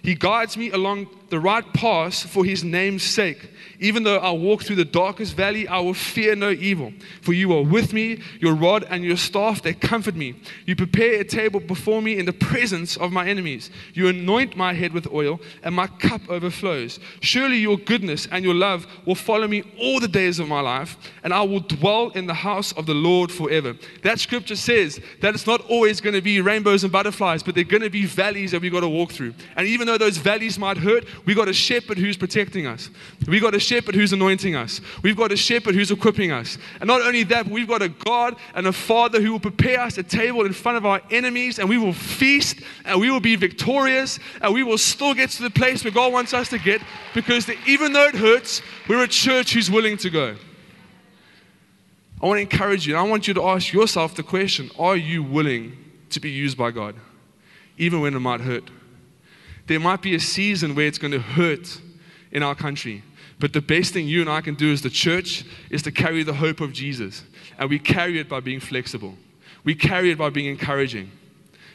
He 0.03 0.15
guides 0.15 0.57
me 0.57 0.71
along 0.71 1.09
the 1.35 1.41
right 1.41 1.73
path 1.73 2.15
for 2.31 2.45
his 2.45 2.63
name's 2.63 3.03
sake. 3.03 3.51
Even 3.81 4.05
though 4.05 4.19
I 4.19 4.31
walk 4.31 4.63
through 4.63 4.77
the 4.77 4.85
darkest 4.85 5.35
valley, 5.35 5.67
I 5.67 5.81
will 5.81 5.95
fear 5.95 6.37
no 6.37 6.51
evil. 6.51 6.93
For 7.23 7.33
you 7.33 7.53
are 7.55 7.63
with 7.63 7.93
me, 7.93 8.23
your 8.39 8.55
rod 8.55 8.87
and 8.89 9.05
your 9.05 9.17
staff, 9.17 9.63
they 9.63 9.75
comfort 9.75 10.15
me. 10.15 10.37
You 10.65 10.77
prepare 10.77 11.21
a 11.21 11.25
table 11.25 11.59
before 11.59 12.01
me 12.01 12.17
in 12.17 12.25
the 12.25 12.33
presence 12.33 12.97
of 12.97 13.11
my 13.11 13.27
enemies. 13.27 13.71
You 13.95 14.07
anoint 14.07 14.57
my 14.57 14.75
head 14.75 14.93
with 14.93 15.13
oil, 15.13 15.41
and 15.65 15.75
my 15.75 15.89
cup 15.89 16.21
overflows. 16.29 17.01
Surely 17.21 17.57
your 17.57 17.79
goodness 17.79 18.29
and 18.31 18.45
your 18.45 18.55
love 18.55 18.87
will 19.05 19.17
follow 19.17 19.49
me 19.49 19.65
all 19.81 19.99
the 19.99 20.07
days 20.07 20.39
of 20.39 20.47
my 20.47 20.61
life, 20.61 20.97
and 21.25 21.35
I 21.35 21.43
will 21.43 21.61
dwell 21.61 22.11
in 22.11 22.27
the 22.27 22.35
house 22.35 22.71
of 22.73 22.87
the 22.87 22.95
Lord 22.95 23.33
forever. 23.33 23.75
That 24.03 24.21
scripture 24.21 24.57
says 24.57 25.01
that 25.21 25.35
it's 25.35 25.49
not 25.49 25.61
always 25.69 26.01
going 26.01 26.15
to 26.15 26.23
be 26.23 26.41
rainbows 26.41 26.85
and 26.85 26.93
butterflies, 26.93 27.43
but 27.43 27.57
they're 27.57 27.65
going 27.65 27.83
to 27.83 27.91
be 27.91 28.07
valleys 28.07 28.53
that 28.53 28.63
we've 28.63 28.73
got 28.73 28.81
to 28.81 28.89
walk 28.89 29.11
through. 29.11 29.35
And 29.57 29.67
even 29.67 29.89
though 29.89 29.99
those 29.99 30.19
valleys 30.19 30.61
might 30.61 30.77
hurt, 30.77 31.05
we 31.27 31.35
got 31.35 31.49
a 31.49 31.53
shepherd 31.53 31.97
who's 31.97 32.17
protecting 32.17 32.67
us. 32.67 32.91
We 33.27 33.41
got 33.41 33.55
a 33.55 33.61
shepherd 33.61 33.95
who's 33.95 34.13
anointing 34.13 34.55
us. 34.55 34.81
We've 35.03 35.17
got 35.17 35.33
a 35.33 35.37
shepherd 35.37 35.75
who's 35.75 35.91
equipping 35.91 36.33
us. 36.33 36.59
And 36.81 36.87
not 36.87 37.01
only 37.01 37.23
that, 37.25 37.49
we've 37.49 37.67
got 37.67 37.81
a 37.81 37.89
God 37.89 38.37
and 38.55 38.67
a 38.67 38.73
Father 38.73 39.21
who 39.23 39.33
will 39.33 39.41
prepare 39.41 39.81
us 39.81 39.97
a 39.97 40.03
table 40.03 40.45
in 40.45 40.53
front 40.53 40.77
of 40.77 40.85
our 40.85 41.01
enemies, 41.11 41.59
and 41.59 41.69
we 41.69 41.79
will 41.79 41.95
feast, 41.95 42.61
and 42.85 43.01
we 43.01 43.11
will 43.11 43.21
be 43.21 43.37
victorious, 43.37 44.19
and 44.43 44.53
we 44.53 44.63
will 44.63 44.79
still 44.79 45.15
get 45.15 45.31
to 45.31 45.43
the 45.43 45.51
place 45.51 45.83
where 45.83 45.93
God 45.93 46.13
wants 46.13 46.35
us 46.35 46.51
to 46.51 46.59
get 46.59 46.83
because 47.15 47.47
the, 47.47 47.57
even 47.67 47.93
though 47.93 48.07
it 48.07 48.15
hurts, 48.15 48.61
we're 48.89 49.03
a 49.03 49.09
church 49.09 49.55
who's 49.55 49.71
willing 49.71 49.97
to 49.99 50.11
go. 50.11 50.37
I 52.23 52.27
want 52.27 52.39
to 52.39 52.43
encourage 52.43 52.87
you, 52.87 52.95
and 52.97 53.07
I 53.07 53.09
want 53.09 53.29
you 53.29 53.35
to 53.35 53.43
ask 53.43 53.73
yourself 53.73 54.15
the 54.15 54.23
question 54.23 54.71
Are 54.79 54.97
you 54.97 55.23
willing 55.23 55.77
to 56.11 56.21
be 56.21 56.31
used 56.31 56.59
by 56.59 56.71
God, 56.71 56.97
even 57.79 58.01
when 58.01 58.15
it 58.15 58.21
might 58.21 58.41
hurt? 58.41 58.71
There 59.67 59.81
might 59.81 60.03
be 60.03 60.15
a 60.15 60.21
season 60.21 60.75
where 60.75 60.87
it's 60.87 60.99
going 60.99 61.13
to 61.13 61.21
hurt 61.21 61.81
in 62.31 62.43
our 62.43 62.55
country. 62.55 63.03
But 63.39 63.53
the 63.53 63.63
best 63.63 63.93
thing 63.93 64.07
you 64.07 64.21
and 64.21 64.31
I 64.31 64.41
can 64.41 64.55
do 64.55 64.73
as 64.73 64.83
the 64.83 64.91
church 64.91 65.45
is 65.71 65.83
to 65.83 65.93
carry 65.93 66.23
the 66.23 66.35
hope 66.35 66.61
of 66.61 66.73
Jesus. 66.73 67.23
And 67.59 67.71
we 67.71 67.79
carry 67.79 68.19
it 68.19 68.29
by 68.29 68.41
being 68.41 68.61
flexible, 68.61 69.17
we 69.65 69.75
carry 69.75 70.11
it 70.11 70.19
by 70.19 70.31
being 70.31 70.47
encouraging. 70.47 71.11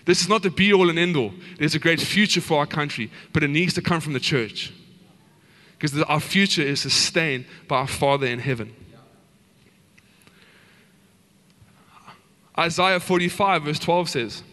This 0.06 0.22
is 0.22 0.30
not 0.30 0.42
the 0.42 0.50
be 0.50 0.74
all 0.74 0.90
and 0.90 0.98
end 0.98 1.16
all. 1.16 1.34
There's 1.58 1.76
a 1.76 1.80
great 1.80 2.00
future 2.00 2.42
for 2.42 2.60
our 2.60 2.66
country, 2.66 3.12
but 3.32 3.44
it 3.44 3.50
needs 3.50 3.74
to 3.76 3.82
come 3.82 4.02
from 4.02 4.14
the 4.14 4.20
church. 4.20 4.74
Because 5.78 6.02
our 6.04 6.20
future 6.20 6.64
is 6.64 6.82
sustained 6.82 7.46
by 7.68 7.78
our 7.78 7.88
Father 7.88 8.26
in 8.26 8.40
heaven. 8.40 8.76
Isaiah 12.58 13.00
45, 13.00 13.64
verse 13.64 13.80
12 13.80 14.10
says, 14.10 14.44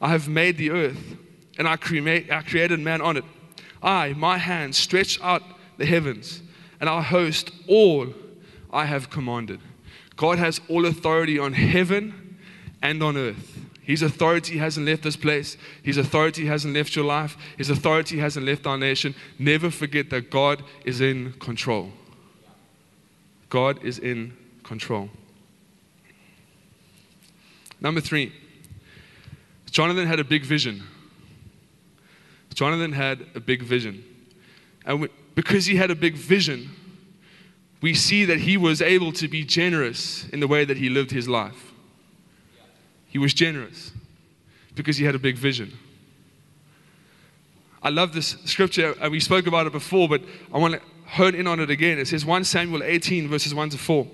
I 0.00 0.08
have 0.08 0.28
made 0.28 0.58
the 0.58 0.70
earth 0.70 1.16
and 1.62 1.68
I, 1.68 2.36
I 2.36 2.42
created 2.42 2.80
man 2.80 3.00
on 3.00 3.16
it. 3.16 3.24
I, 3.82 4.14
my 4.14 4.36
hand, 4.38 4.74
stretched 4.74 5.22
out 5.22 5.42
the 5.78 5.86
heavens, 5.86 6.42
and 6.80 6.90
I 6.90 7.00
host 7.00 7.52
all 7.68 8.08
I 8.72 8.86
have 8.86 9.10
commanded. 9.10 9.60
God 10.16 10.38
has 10.38 10.60
all 10.68 10.86
authority 10.86 11.38
on 11.38 11.52
heaven 11.52 12.36
and 12.82 13.00
on 13.00 13.16
earth. 13.16 13.58
His 13.82 14.02
authority 14.02 14.58
hasn't 14.58 14.86
left 14.86 15.02
this 15.02 15.16
place. 15.16 15.56
His 15.82 15.98
authority 15.98 16.46
hasn't 16.46 16.74
left 16.74 16.96
your 16.96 17.04
life. 17.04 17.36
His 17.56 17.70
authority 17.70 18.18
hasn't 18.18 18.46
left 18.46 18.66
our 18.66 18.78
nation. 18.78 19.14
Never 19.38 19.70
forget 19.70 20.10
that 20.10 20.30
God 20.30 20.62
is 20.84 21.00
in 21.00 21.32
control. 21.34 21.90
God 23.50 23.84
is 23.84 23.98
in 23.98 24.36
control. 24.62 25.10
Number 27.80 28.00
three, 28.00 28.32
Jonathan 29.70 30.06
had 30.06 30.20
a 30.20 30.24
big 30.24 30.44
vision. 30.44 30.82
Jonathan 32.54 32.92
had 32.92 33.26
a 33.34 33.40
big 33.40 33.62
vision. 33.62 34.04
And 34.84 35.08
because 35.34 35.66
he 35.66 35.76
had 35.76 35.90
a 35.90 35.94
big 35.94 36.14
vision, 36.14 36.70
we 37.80 37.94
see 37.94 38.24
that 38.24 38.38
he 38.38 38.56
was 38.56 38.80
able 38.80 39.12
to 39.12 39.28
be 39.28 39.44
generous 39.44 40.28
in 40.28 40.40
the 40.40 40.46
way 40.46 40.64
that 40.64 40.76
he 40.76 40.88
lived 40.88 41.10
his 41.10 41.28
life. 41.28 41.72
He 43.08 43.18
was 43.18 43.34
generous 43.34 43.92
because 44.74 44.96
he 44.96 45.04
had 45.04 45.14
a 45.14 45.18
big 45.18 45.36
vision. 45.36 45.72
I 47.82 47.90
love 47.90 48.12
this 48.12 48.36
scripture, 48.44 48.94
and 49.00 49.10
we 49.10 49.18
spoke 49.20 49.46
about 49.46 49.66
it 49.66 49.72
before, 49.72 50.08
but 50.08 50.22
I 50.54 50.58
want 50.58 50.74
to 50.74 50.80
hone 51.06 51.34
in 51.34 51.46
on 51.46 51.58
it 51.60 51.68
again. 51.68 51.98
It 51.98 52.08
says 52.08 52.24
1 52.24 52.44
Samuel 52.44 52.82
18, 52.82 53.28
verses 53.28 53.54
1 53.54 53.70
to 53.70 53.78
4. 53.78 54.06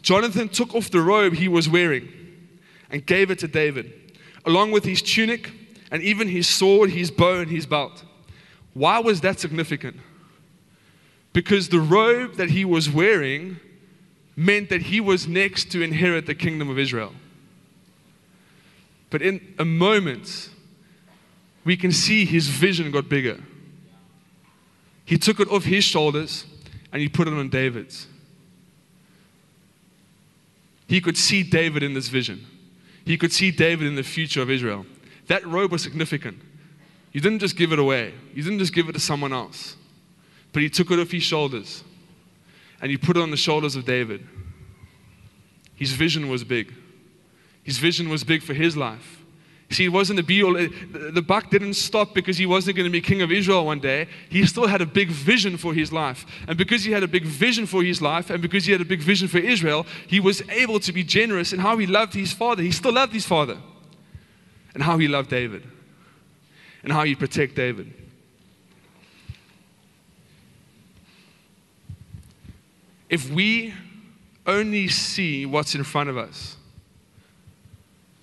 Jonathan 0.00 0.48
took 0.48 0.74
off 0.74 0.90
the 0.90 1.00
robe 1.00 1.34
he 1.34 1.46
was 1.46 1.68
wearing 1.68 2.08
and 2.90 3.04
gave 3.04 3.30
it 3.30 3.38
to 3.40 3.48
David, 3.48 4.18
along 4.44 4.72
with 4.72 4.84
his 4.84 5.02
tunic 5.02 5.52
and 5.92 6.02
even 6.02 6.26
his 6.26 6.48
sword, 6.48 6.90
his 6.90 7.10
bow, 7.10 7.40
and 7.40 7.50
his 7.50 7.66
belt. 7.66 8.02
Why 8.72 8.98
was 8.98 9.20
that 9.20 9.38
significant? 9.38 9.98
Because 11.34 11.68
the 11.68 11.80
robe 11.80 12.36
that 12.36 12.50
he 12.50 12.64
was 12.64 12.90
wearing 12.90 13.60
meant 14.34 14.70
that 14.70 14.82
he 14.82 15.00
was 15.00 15.28
next 15.28 15.70
to 15.72 15.82
inherit 15.82 16.24
the 16.24 16.34
kingdom 16.34 16.70
of 16.70 16.78
Israel. 16.78 17.12
But 19.10 19.20
in 19.20 19.54
a 19.58 19.66
moment, 19.66 20.48
we 21.64 21.76
can 21.76 21.92
see 21.92 22.24
his 22.24 22.48
vision 22.48 22.90
got 22.90 23.10
bigger. 23.10 23.38
He 25.04 25.18
took 25.18 25.40
it 25.40 25.48
off 25.48 25.64
his 25.64 25.84
shoulders 25.84 26.46
and 26.90 27.02
he 27.02 27.08
put 27.08 27.28
it 27.28 27.34
on 27.34 27.50
David's. 27.50 28.06
He 30.86 31.02
could 31.02 31.18
see 31.18 31.42
David 31.42 31.82
in 31.82 31.92
this 31.92 32.08
vision. 32.08 32.46
He 33.04 33.18
could 33.18 33.32
see 33.32 33.50
David 33.50 33.86
in 33.86 33.94
the 33.94 34.02
future 34.02 34.40
of 34.40 34.50
Israel. 34.50 34.86
That 35.32 35.46
robe 35.46 35.72
was 35.72 35.82
significant. 35.82 36.38
You 37.10 37.22
didn't 37.22 37.38
just 37.38 37.56
give 37.56 37.72
it 37.72 37.78
away, 37.78 38.12
you 38.34 38.42
didn't 38.42 38.58
just 38.58 38.74
give 38.74 38.90
it 38.90 38.92
to 38.92 39.00
someone 39.00 39.32
else, 39.32 39.76
but 40.52 40.60
he 40.60 40.68
took 40.68 40.90
it 40.90 40.98
off 40.98 41.10
his 41.10 41.22
shoulders 41.22 41.82
and 42.82 42.90
he 42.90 42.98
put 42.98 43.16
it 43.16 43.22
on 43.22 43.30
the 43.30 43.36
shoulders 43.38 43.74
of 43.74 43.86
David. 43.86 44.26
His 45.74 45.92
vision 45.92 46.28
was 46.28 46.44
big. 46.44 46.74
His 47.62 47.78
vision 47.78 48.10
was 48.10 48.24
big 48.24 48.42
for 48.42 48.52
his 48.52 48.76
life. 48.76 49.24
See, 49.70 49.86
it 49.86 49.88
wasn't 49.88 50.18
a 50.18 50.22
be 50.22 50.42
all. 50.42 50.52
The 50.52 51.24
buck 51.26 51.48
didn't 51.48 51.74
stop 51.74 52.12
because 52.12 52.36
he 52.36 52.44
wasn't 52.44 52.76
going 52.76 52.84
to 52.84 52.92
be 52.92 53.00
king 53.00 53.22
of 53.22 53.32
Israel 53.32 53.64
one 53.64 53.80
day. 53.80 54.08
He 54.28 54.44
still 54.44 54.66
had 54.66 54.82
a 54.82 54.86
big 54.86 55.08
vision 55.08 55.56
for 55.56 55.72
his 55.72 55.94
life. 55.94 56.26
And 56.46 56.58
because 56.58 56.84
he 56.84 56.92
had 56.92 57.04
a 57.04 57.08
big 57.08 57.24
vision 57.24 57.64
for 57.64 57.82
his 57.82 58.02
life, 58.02 58.28
and 58.28 58.42
because 58.42 58.66
he 58.66 58.72
had 58.72 58.82
a 58.82 58.84
big 58.84 59.00
vision 59.00 59.28
for 59.28 59.38
Israel, 59.38 59.86
he 60.06 60.20
was 60.20 60.42
able 60.50 60.78
to 60.80 60.92
be 60.92 61.02
generous 61.02 61.54
in 61.54 61.60
how 61.60 61.78
he 61.78 61.86
loved 61.86 62.12
his 62.12 62.34
father. 62.34 62.62
He 62.62 62.70
still 62.70 62.92
loved 62.92 63.14
his 63.14 63.24
father 63.24 63.56
and 64.74 64.82
how 64.82 64.98
he 64.98 65.08
loved 65.08 65.30
David 65.30 65.66
and 66.82 66.92
how 66.92 67.04
he 67.04 67.14
protect 67.14 67.54
David. 67.54 67.92
If 73.08 73.30
we 73.30 73.74
only 74.46 74.88
see 74.88 75.46
what's 75.46 75.74
in 75.74 75.84
front 75.84 76.08
of 76.08 76.16
us 76.16 76.56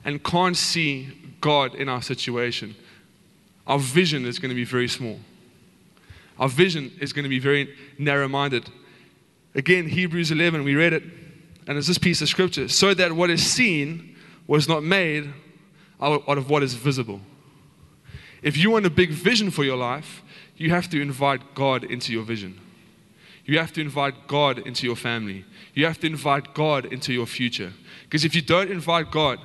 and 0.03 0.23
can't 0.23 0.57
see 0.57 1.09
God 1.41 1.75
in 1.75 1.87
our 1.87 2.01
situation, 2.01 2.75
our 3.67 3.79
vision 3.79 4.25
is 4.25 4.39
going 4.39 4.49
to 4.49 4.55
be 4.55 4.65
very 4.65 4.87
small. 4.87 5.19
Our 6.39 6.49
vision 6.49 6.91
is 6.99 7.13
going 7.13 7.23
to 7.23 7.29
be 7.29 7.39
very 7.39 7.75
narrow 7.97 8.27
minded. 8.27 8.69
Again, 9.53 9.87
Hebrews 9.87 10.31
11, 10.31 10.63
we 10.63 10.75
read 10.75 10.93
it, 10.93 11.03
and 11.67 11.77
it's 11.77 11.87
this 11.87 11.97
piece 11.97 12.21
of 12.21 12.29
scripture 12.29 12.67
so 12.67 12.93
that 12.93 13.11
what 13.11 13.29
is 13.29 13.45
seen 13.45 14.15
was 14.47 14.67
not 14.67 14.83
made 14.83 15.31
out 16.01 16.37
of 16.37 16.49
what 16.49 16.63
is 16.63 16.73
visible. 16.73 17.21
If 18.41 18.55
you 18.55 18.71
want 18.71 18.85
a 18.85 18.89
big 18.89 19.11
vision 19.11 19.51
for 19.51 19.63
your 19.63 19.77
life, 19.77 20.23
you 20.55 20.69
have 20.69 20.89
to 20.89 21.01
invite 21.01 21.55
God 21.55 21.83
into 21.83 22.13
your 22.13 22.23
vision. 22.23 22.59
You 23.45 23.57
have 23.59 23.73
to 23.73 23.81
invite 23.81 24.27
God 24.27 24.59
into 24.59 24.85
your 24.85 24.95
family. 24.95 25.45
You 25.73 25.85
have 25.85 25.99
to 25.99 26.07
invite 26.07 26.53
God 26.53 26.85
into 26.85 27.11
your 27.11 27.25
future. 27.25 27.73
Because 28.03 28.23
if 28.23 28.35
you 28.35 28.41
don't 28.41 28.69
invite 28.69 29.11
God, 29.11 29.39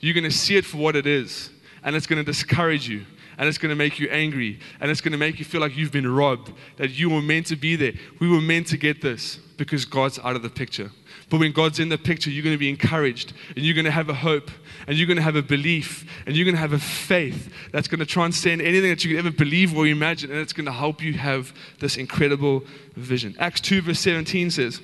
you're 0.00 0.14
going 0.14 0.24
to 0.24 0.30
see 0.30 0.56
it 0.56 0.64
for 0.64 0.76
what 0.76 0.94
it 0.94 1.06
is, 1.06 1.50
and 1.82 1.96
it's 1.96 2.06
going 2.06 2.22
to 2.22 2.24
discourage 2.24 2.88
you, 2.88 3.06
and 3.38 3.48
it's 3.48 3.58
going 3.58 3.70
to 3.70 3.76
make 3.76 3.98
you 3.98 4.08
angry 4.08 4.58
and 4.80 4.90
it's 4.90 5.00
going 5.00 5.12
to 5.12 5.18
make 5.18 5.38
you 5.38 5.44
feel 5.44 5.60
like 5.60 5.76
you've 5.76 5.92
been 5.92 6.10
robbed, 6.10 6.52
that 6.76 6.90
you 6.90 7.10
were 7.10 7.22
meant 7.22 7.46
to 7.46 7.56
be 7.56 7.76
there. 7.76 7.92
We 8.20 8.28
were 8.28 8.40
meant 8.40 8.66
to 8.68 8.76
get 8.76 9.02
this 9.02 9.36
because 9.56 9.84
God's 9.84 10.18
out 10.18 10.36
of 10.36 10.42
the 10.42 10.50
picture. 10.50 10.90
But 11.28 11.40
when 11.40 11.52
God's 11.52 11.80
in 11.80 11.88
the 11.88 11.98
picture, 11.98 12.30
you're 12.30 12.44
going 12.44 12.54
to 12.54 12.58
be 12.58 12.68
encouraged 12.68 13.32
and 13.56 13.64
you're 13.64 13.74
going 13.74 13.84
to 13.84 13.90
have 13.90 14.08
a 14.08 14.14
hope 14.14 14.50
and 14.86 14.96
you're 14.96 15.08
going 15.08 15.16
to 15.16 15.22
have 15.22 15.34
a 15.34 15.42
belief 15.42 16.08
and 16.24 16.36
you're 16.36 16.44
going 16.44 16.54
to 16.54 16.60
have 16.60 16.72
a 16.72 16.78
faith 16.78 17.52
that's 17.72 17.88
going 17.88 17.98
to 17.98 18.06
transcend 18.06 18.62
anything 18.62 18.90
that 18.90 19.04
you 19.04 19.10
could 19.10 19.26
ever 19.26 19.36
believe 19.36 19.76
or 19.76 19.88
imagine 19.88 20.30
and 20.30 20.38
it's 20.38 20.52
going 20.52 20.66
to 20.66 20.72
help 20.72 21.02
you 21.02 21.14
have 21.14 21.52
this 21.80 21.96
incredible 21.96 22.62
vision. 22.94 23.34
Acts 23.40 23.60
2, 23.62 23.82
verse 23.82 23.98
17 23.98 24.52
says, 24.52 24.80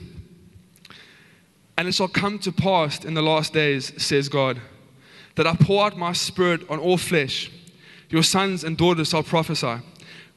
And 1.79 1.87
it 1.87 1.95
shall 1.95 2.09
come 2.09 2.41
to 2.41 2.51
pass 2.51 3.05
in 3.05 3.15
the 3.15 3.23
last 3.23 3.53
days, 3.53 3.93
says 4.03 4.29
God, 4.29 4.61
that 5.37 5.47
I 5.47 5.55
pour 5.55 5.87
out 5.87 5.97
my 5.97 6.13
spirit 6.13 6.69
on 6.69 6.81
all 6.81 6.99
flesh. 6.99 7.53
Your 8.11 8.25
sons 8.25 8.65
and 8.65 8.77
daughters 8.77 9.11
shall 9.11 9.23
prophesy. 9.23 9.77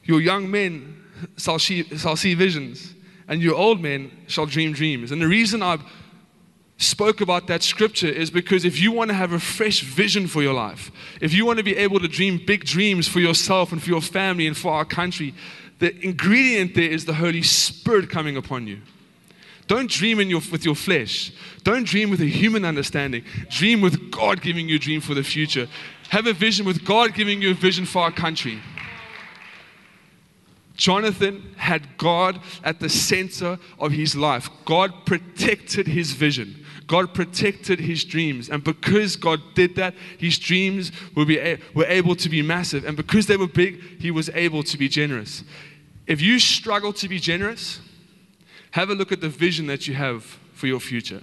Your 0.04 0.20
young 0.20 0.48
men 0.48 1.02
shall 1.36 1.58
see, 1.58 1.82
shall 1.82 2.16
see 2.16 2.34
visions, 2.34 2.94
and 3.28 3.42
your 3.42 3.54
old 3.54 3.80
men 3.80 4.10
shall 4.26 4.46
dream 4.46 4.72
dreams. 4.72 5.12
And 5.12 5.20
the 5.20 5.26
reason 5.26 5.62
I 5.62 5.78
spoke 6.78 7.20
about 7.20 7.46
that 7.46 7.62
scripture 7.62 8.08
is 8.08 8.30
because 8.30 8.64
if 8.64 8.80
you 8.80 8.92
want 8.92 9.08
to 9.08 9.14
have 9.14 9.32
a 9.32 9.38
fresh 9.38 9.80
vision 9.80 10.26
for 10.26 10.42
your 10.42 10.54
life, 10.54 10.90
if 11.20 11.32
you 11.32 11.46
want 11.46 11.58
to 11.58 11.64
be 11.64 11.76
able 11.76 11.98
to 12.00 12.08
dream 12.08 12.40
big 12.44 12.64
dreams 12.64 13.08
for 13.08 13.20
yourself 13.20 13.72
and 13.72 13.82
for 13.82 13.88
your 13.88 14.02
family 14.02 14.46
and 14.46 14.56
for 14.56 14.72
our 14.72 14.84
country, 14.84 15.34
the 15.78 15.94
ingredient 16.04 16.74
there 16.74 16.90
is 16.90 17.04
the 17.04 17.14
Holy 17.14 17.42
Spirit 17.42 18.10
coming 18.10 18.36
upon 18.36 18.66
you. 18.66 18.80
Don't 19.66 19.90
dream 19.90 20.20
in 20.20 20.30
your, 20.30 20.40
with 20.52 20.64
your 20.64 20.76
flesh. 20.76 21.32
Don't 21.64 21.84
dream 21.84 22.08
with 22.08 22.20
a 22.20 22.26
human 22.26 22.64
understanding. 22.64 23.24
Dream 23.50 23.80
with 23.80 24.12
God 24.12 24.40
giving 24.40 24.68
you 24.68 24.76
a 24.76 24.78
dream 24.78 25.00
for 25.00 25.14
the 25.14 25.24
future. 25.24 25.66
Have 26.10 26.26
a 26.28 26.32
vision 26.32 26.64
with 26.64 26.84
God 26.84 27.14
giving 27.14 27.42
you 27.42 27.50
a 27.50 27.54
vision 27.54 27.84
for 27.84 28.02
our 28.02 28.12
country. 28.12 28.60
Jonathan 30.76 31.54
had 31.56 31.96
God 31.96 32.40
at 32.62 32.80
the 32.80 32.88
center 32.88 33.58
of 33.78 33.92
his 33.92 34.14
life. 34.14 34.48
God 34.64 35.06
protected 35.06 35.86
his 35.86 36.12
vision. 36.12 36.64
God 36.86 37.14
protected 37.14 37.80
his 37.80 38.04
dreams. 38.04 38.48
And 38.48 38.62
because 38.62 39.16
God 39.16 39.40
did 39.54 39.74
that, 39.76 39.94
his 40.18 40.38
dreams 40.38 40.92
were, 41.14 41.24
be, 41.24 41.58
were 41.74 41.86
able 41.86 42.14
to 42.16 42.28
be 42.28 42.42
massive. 42.42 42.84
And 42.84 42.96
because 42.96 43.26
they 43.26 43.36
were 43.36 43.48
big, 43.48 44.00
he 44.00 44.10
was 44.10 44.28
able 44.30 44.62
to 44.64 44.78
be 44.78 44.88
generous. 44.88 45.42
If 46.06 46.20
you 46.20 46.38
struggle 46.38 46.92
to 46.94 47.08
be 47.08 47.18
generous, 47.18 47.80
have 48.72 48.90
a 48.90 48.94
look 48.94 49.10
at 49.10 49.20
the 49.20 49.28
vision 49.28 49.66
that 49.66 49.88
you 49.88 49.94
have 49.94 50.24
for 50.52 50.66
your 50.66 50.80
future. 50.80 51.22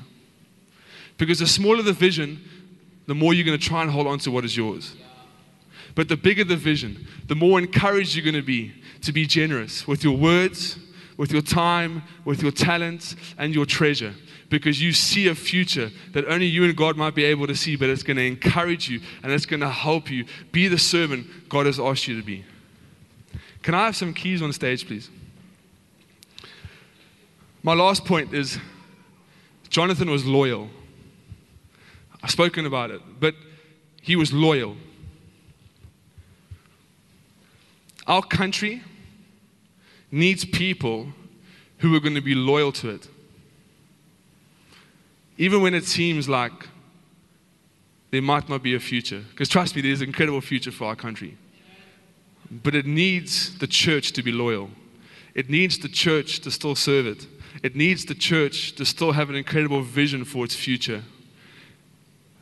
Because 1.17 1.39
the 1.39 1.47
smaller 1.47 1.83
the 1.83 1.93
vision, 1.93 2.43
the 3.07 3.15
more 3.15 3.33
you're 3.33 3.45
going 3.45 3.57
to 3.57 3.65
try 3.65 3.81
and 3.81 3.91
hold 3.91 4.07
on 4.07 4.19
to 4.19 4.31
what 4.31 4.43
is 4.43 4.57
yours. 4.57 4.95
But 5.95 6.09
the 6.09 6.17
bigger 6.17 6.43
the 6.43 6.55
vision, 6.55 7.07
the 7.27 7.35
more 7.35 7.59
encouraged 7.59 8.15
you're 8.15 8.23
going 8.23 8.33
to 8.35 8.41
be 8.41 8.73
to 9.03 9.11
be 9.11 9.25
generous 9.25 9.87
with 9.87 10.03
your 10.03 10.17
words, 10.17 10.77
with 11.17 11.31
your 11.31 11.41
time, 11.41 12.03
with 12.25 12.41
your 12.41 12.51
talents, 12.51 13.15
and 13.37 13.53
your 13.53 13.65
treasure. 13.65 14.13
Because 14.49 14.81
you 14.81 14.91
see 14.91 15.27
a 15.27 15.35
future 15.35 15.89
that 16.13 16.25
only 16.25 16.45
you 16.45 16.63
and 16.63 16.75
God 16.75 16.97
might 16.97 17.15
be 17.15 17.23
able 17.23 17.47
to 17.47 17.55
see, 17.55 17.75
but 17.75 17.89
it's 17.89 18.03
going 18.03 18.17
to 18.17 18.25
encourage 18.25 18.89
you 18.89 18.99
and 19.23 19.31
it's 19.31 19.45
going 19.45 19.61
to 19.61 19.69
help 19.69 20.11
you 20.11 20.25
be 20.51 20.67
the 20.67 20.77
servant 20.77 21.27
God 21.49 21.65
has 21.65 21.79
asked 21.79 22.07
you 22.07 22.19
to 22.19 22.25
be. 22.25 22.45
Can 23.61 23.73
I 23.73 23.85
have 23.85 23.95
some 23.95 24.13
keys 24.13 24.41
on 24.41 24.51
stage, 24.53 24.85
please? 24.85 25.09
My 27.63 27.73
last 27.73 28.03
point 28.03 28.33
is 28.33 28.59
Jonathan 29.69 30.09
was 30.09 30.25
loyal. 30.25 30.69
I've 32.21 32.31
spoken 32.31 32.65
about 32.65 32.91
it, 32.91 33.01
but 33.19 33.35
he 34.01 34.15
was 34.15 34.33
loyal. 34.33 34.75
Our 38.05 38.21
country 38.21 38.83
needs 40.13 40.45
people 40.45 41.07
who 41.79 41.95
are 41.95 41.99
going 41.99 42.13
to 42.13 42.21
be 42.21 42.35
loyal 42.35 42.71
to 42.71 42.89
it. 42.91 43.07
Even 45.39 45.63
when 45.63 45.73
it 45.73 45.85
seems 45.85 46.29
like 46.29 46.69
there 48.11 48.21
might 48.21 48.47
not 48.47 48.61
be 48.61 48.75
a 48.75 48.79
future. 48.79 49.23
Because 49.31 49.49
trust 49.49 49.75
me, 49.75 49.81
there's 49.81 50.01
an 50.01 50.07
incredible 50.07 50.39
future 50.39 50.71
for 50.71 50.85
our 50.85 50.95
country. 50.95 51.35
But 52.51 52.75
it 52.75 52.85
needs 52.85 53.57
the 53.57 53.65
church 53.65 54.11
to 54.11 54.21
be 54.21 54.31
loyal. 54.31 54.69
It 55.33 55.49
needs 55.49 55.79
the 55.79 55.89
church 55.89 56.41
to 56.41 56.51
still 56.51 56.75
serve 56.75 57.07
it. 57.07 57.25
It 57.63 57.75
needs 57.75 58.05
the 58.05 58.13
church 58.13 58.75
to 58.75 58.85
still 58.85 59.13
have 59.13 59.31
an 59.31 59.35
incredible 59.35 59.81
vision 59.81 60.25
for 60.25 60.45
its 60.45 60.55
future. 60.55 61.01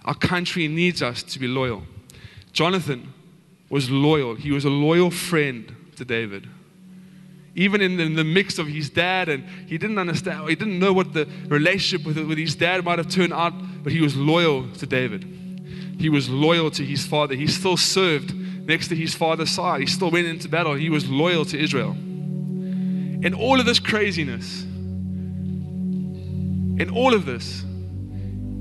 Our 0.03 0.15
country 0.15 0.67
needs 0.67 1.01
us 1.01 1.23
to 1.23 1.39
be 1.39 1.47
loyal. 1.47 1.83
Jonathan 2.51 3.13
was 3.69 3.89
loyal, 3.89 4.35
he 4.35 4.51
was 4.51 4.65
a 4.65 4.69
loyal 4.69 5.09
friend 5.09 5.73
to 5.95 6.03
David. 6.03 6.49
Even 7.53 7.81
in 7.81 7.97
the, 7.97 8.03
in 8.03 8.15
the 8.15 8.23
mix 8.23 8.57
of 8.59 8.67
his 8.67 8.89
dad, 8.89 9.27
and 9.27 9.43
he 9.67 9.77
didn't 9.77 9.97
understand, 9.97 10.47
he 10.47 10.55
didn't 10.55 10.79
know 10.79 10.93
what 10.93 11.13
the 11.13 11.27
relationship 11.47 12.05
with, 12.05 12.17
with 12.17 12.37
his 12.37 12.55
dad 12.55 12.83
might 12.85 12.97
have 12.97 13.09
turned 13.09 13.33
out, 13.33 13.53
but 13.83 13.91
he 13.91 13.99
was 13.99 14.15
loyal 14.15 14.69
to 14.73 14.85
David. 14.85 15.25
He 15.99 16.07
was 16.09 16.29
loyal 16.29 16.71
to 16.71 16.85
his 16.85 17.05
father. 17.05 17.35
He 17.35 17.47
still 17.47 17.75
served 17.77 18.33
next 18.65 18.87
to 18.87 18.95
his 18.95 19.13
father's 19.13 19.51
side. 19.51 19.81
He 19.81 19.87
still 19.87 20.09
went 20.09 20.27
into 20.27 20.47
battle. 20.47 20.73
He 20.75 20.89
was 20.89 21.09
loyal 21.09 21.43
to 21.45 21.59
Israel. 21.59 21.91
In 21.91 23.33
all 23.33 23.59
of 23.59 23.65
this 23.65 23.79
craziness, 23.79 24.63
in 26.81 26.89
all 26.89 27.13
of 27.13 27.25
this, 27.25 27.63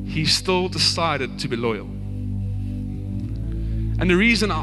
he 0.05 0.26
still 0.26 0.68
decided 0.68 1.38
to 1.38 1.48
be 1.48 1.57
loyal. 1.57 1.87
And 4.00 4.11
the 4.11 4.16
reason 4.16 4.50
I, 4.50 4.62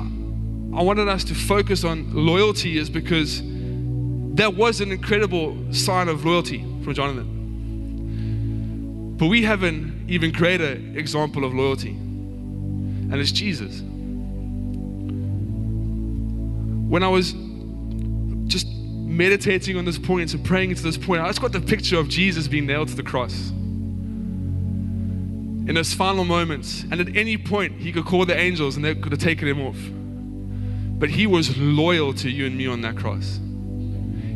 I 0.77 0.83
wanted 0.83 1.07
us 1.07 1.23
to 1.25 1.33
focus 1.33 1.83
on 1.83 2.13
loyalty 2.13 2.77
is 2.77 2.89
because 2.89 3.41
that 4.37 4.55
was 4.55 4.81
an 4.81 4.91
incredible 4.91 5.57
sign 5.73 6.07
of 6.09 6.23
loyalty 6.25 6.59
from 6.83 6.93
Jonathan. 6.93 7.33
But 9.17 9.27
we 9.27 9.43
have 9.43 9.63
an 9.63 10.05
even 10.07 10.31
greater 10.31 10.73
example 10.73 11.43
of 11.43 11.53
loyalty, 11.53 11.89
and 11.89 13.15
it's 13.15 13.31
Jesus. 13.31 13.81
When 16.87 17.03
I 17.03 17.07
was 17.07 17.33
just 18.45 18.67
meditating 18.67 19.75
on 19.75 19.85
this 19.85 19.97
point 19.97 20.33
and 20.35 20.45
praying 20.45 20.69
into 20.69 20.83
this 20.83 20.97
point, 20.97 21.21
I 21.21 21.27
just 21.27 21.41
got 21.41 21.51
the 21.51 21.59
picture 21.59 21.97
of 21.97 22.07
Jesus 22.07 22.47
being 22.47 22.67
nailed 22.67 22.89
to 22.89 22.95
the 22.95 23.03
cross. 23.03 23.49
In 25.67 25.73
those 25.73 25.95
final 25.95 26.23
moments, 26.23 26.83
and 26.91 27.01
at 27.01 27.15
any 27.15 27.37
point, 27.37 27.81
he 27.81 27.91
could 27.91 28.05
call 28.05 28.25
the 28.25 28.37
angels 28.37 28.75
and 28.75 28.85
they 28.85 28.93
could 28.93 29.11
have 29.11 29.19
taken 29.19 29.47
him 29.47 29.59
off. 29.59 29.79
But 30.99 31.09
he 31.09 31.25
was 31.25 31.57
loyal 31.57 32.13
to 32.13 32.29
you 32.29 32.45
and 32.45 32.55
me 32.55 32.67
on 32.67 32.81
that 32.81 32.95
cross. 32.95 33.39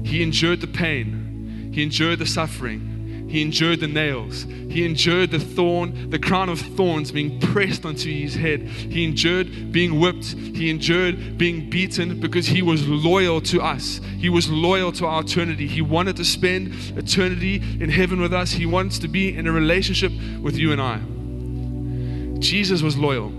He 0.04 0.24
endured 0.24 0.62
the 0.62 0.68
pain, 0.68 1.72
he 1.74 1.84
endured 1.84 2.20
the 2.20 2.26
suffering, 2.26 2.92
he 3.32 3.42
endured 3.42 3.80
the 3.80 3.88
nails. 3.88 4.44
He 4.44 4.86
endured 4.86 5.32
the 5.32 5.40
thorn, 5.40 6.10
the 6.10 6.20
crown 6.20 6.50
of 6.50 6.60
thorns 6.60 7.14
being 7.14 7.40
pressed 7.40 7.86
onto 7.86 8.12
his 8.12 8.36
head. 8.36 8.64
He 8.64 9.06
endured 9.06 9.72
being 9.72 10.02
whipped. 10.02 10.26
He 10.26 10.70
endured 10.70 11.38
being 11.38 11.70
beaten 11.70 12.20
because 12.20 12.48
he 12.48 12.62
was 12.62 12.86
loyal 12.86 13.40
to 13.44 13.62
us. 13.62 14.02
He 14.18 14.28
was 14.28 14.50
loyal 14.50 14.92
to 14.94 15.06
our 15.06 15.22
eternity. 15.22 15.66
He 15.66 15.82
wanted 15.82 16.18
to 16.18 16.26
spend 16.26 16.74
eternity 16.98 17.64
in 17.80 17.90
heaven 17.90 18.20
with 18.20 18.34
us. 18.34 18.52
He 18.52 18.66
wants 18.66 19.00
to 19.00 19.08
be 19.08 19.34
in 19.34 19.48
a 19.48 19.52
relationship 19.54 20.12
with 20.42 20.58
you 20.58 20.74
and 20.74 20.82
I. 20.82 21.00
Jesus 22.42 22.82
was 22.82 22.98
loyal. 22.98 23.30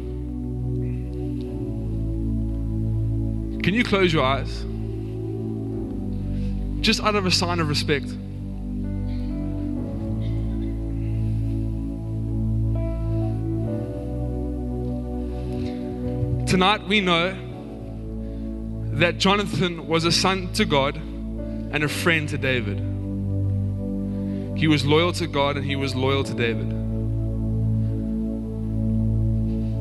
Can 3.61 3.75
you 3.75 3.85
close 3.85 4.11
your 4.11 4.25
eyes? 4.25 4.65
Just 6.83 7.01
out 7.01 7.15
of 7.15 7.27
a 7.27 7.31
sign 7.31 7.61
of 7.61 7.69
respect. 7.69 8.09
Tonight 16.49 16.87
we 16.89 17.01
know 17.01 17.35
that 18.95 19.19
Jonathan 19.19 19.87
was 19.87 20.05
a 20.05 20.11
son 20.13 20.53
to 20.55 20.65
God 20.65 20.97
and 20.97 21.85
a 21.85 21.89
friend 21.89 22.29
to 22.29 22.37
David. 22.37 22.79
He 24.59 24.67
was 24.67 24.85
loyal 24.85 25.13
to 25.15 25.29
God 25.29 25.57
and 25.57 25.65
he 25.65 25.77
was 25.77 25.95
loyal 25.95 26.25
to 26.25 26.35
David. 26.35 26.69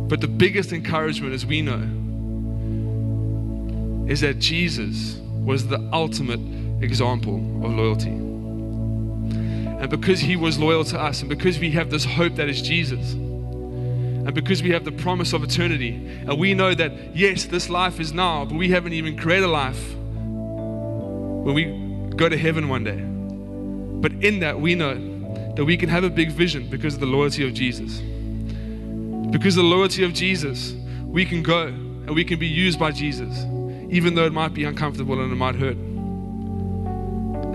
But 0.07 0.21
the 0.21 0.27
biggest 0.27 0.71
encouragement, 0.71 1.33
as 1.33 1.47
we 1.47 1.63
know, 1.63 1.81
is 4.07 4.21
that 4.21 4.37
Jesus 4.37 5.19
was 5.31 5.67
the 5.67 5.79
ultimate 5.91 6.60
example 6.81 7.35
of 7.63 7.71
loyalty. 7.71 8.09
And 8.09 9.89
because 9.89 10.19
he 10.19 10.35
was 10.35 10.59
loyal 10.59 10.83
to 10.85 10.99
us, 10.99 11.21
and 11.21 11.29
because 11.29 11.57
we 11.59 11.71
have 11.71 11.89
this 11.89 12.05
hope 12.05 12.35
that 12.35 12.49
is 12.49 12.61
Jesus, 12.61 13.13
and 13.13 14.33
because 14.33 14.61
we 14.61 14.69
have 14.71 14.85
the 14.85 14.91
promise 14.91 15.33
of 15.33 15.43
eternity, 15.43 15.95
and 16.27 16.37
we 16.37 16.53
know 16.53 16.73
that, 16.75 17.15
yes, 17.15 17.45
this 17.45 17.69
life 17.69 17.99
is 17.99 18.13
now, 18.13 18.45
but 18.45 18.55
we 18.55 18.69
haven't 18.69 18.93
even 18.93 19.15
greater 19.15 19.47
life 19.47 19.95
when 19.95 21.55
we 21.55 21.65
go 22.15 22.29
to 22.29 22.37
heaven 22.37 22.69
one 22.69 22.83
day. 22.83 23.01
But 24.01 24.11
in 24.23 24.39
that, 24.39 24.59
we 24.61 24.75
know 24.75 24.95
that 25.55 25.65
we 25.65 25.77
can 25.77 25.89
have 25.89 26.03
a 26.03 26.09
big 26.09 26.31
vision 26.31 26.69
because 26.69 26.93
of 26.93 26.99
the 26.99 27.07
loyalty 27.07 27.47
of 27.47 27.53
Jesus. 27.53 27.99
Because 29.31 29.57
of 29.57 29.63
the 29.63 29.69
loyalty 29.69 30.03
of 30.03 30.13
Jesus, 30.13 30.73
we 31.05 31.25
can 31.25 31.41
go 31.41 31.67
and 31.67 32.11
we 32.11 32.23
can 32.23 32.37
be 32.37 32.47
used 32.47 32.79
by 32.79 32.91
Jesus. 32.91 33.45
even 33.91 34.15
though 34.15 34.25
it 34.25 34.33
might 34.33 34.53
be 34.53 34.63
uncomfortable 34.63 35.21
and 35.21 35.31
it 35.31 35.35
might 35.35 35.55
hurt. 35.55 35.75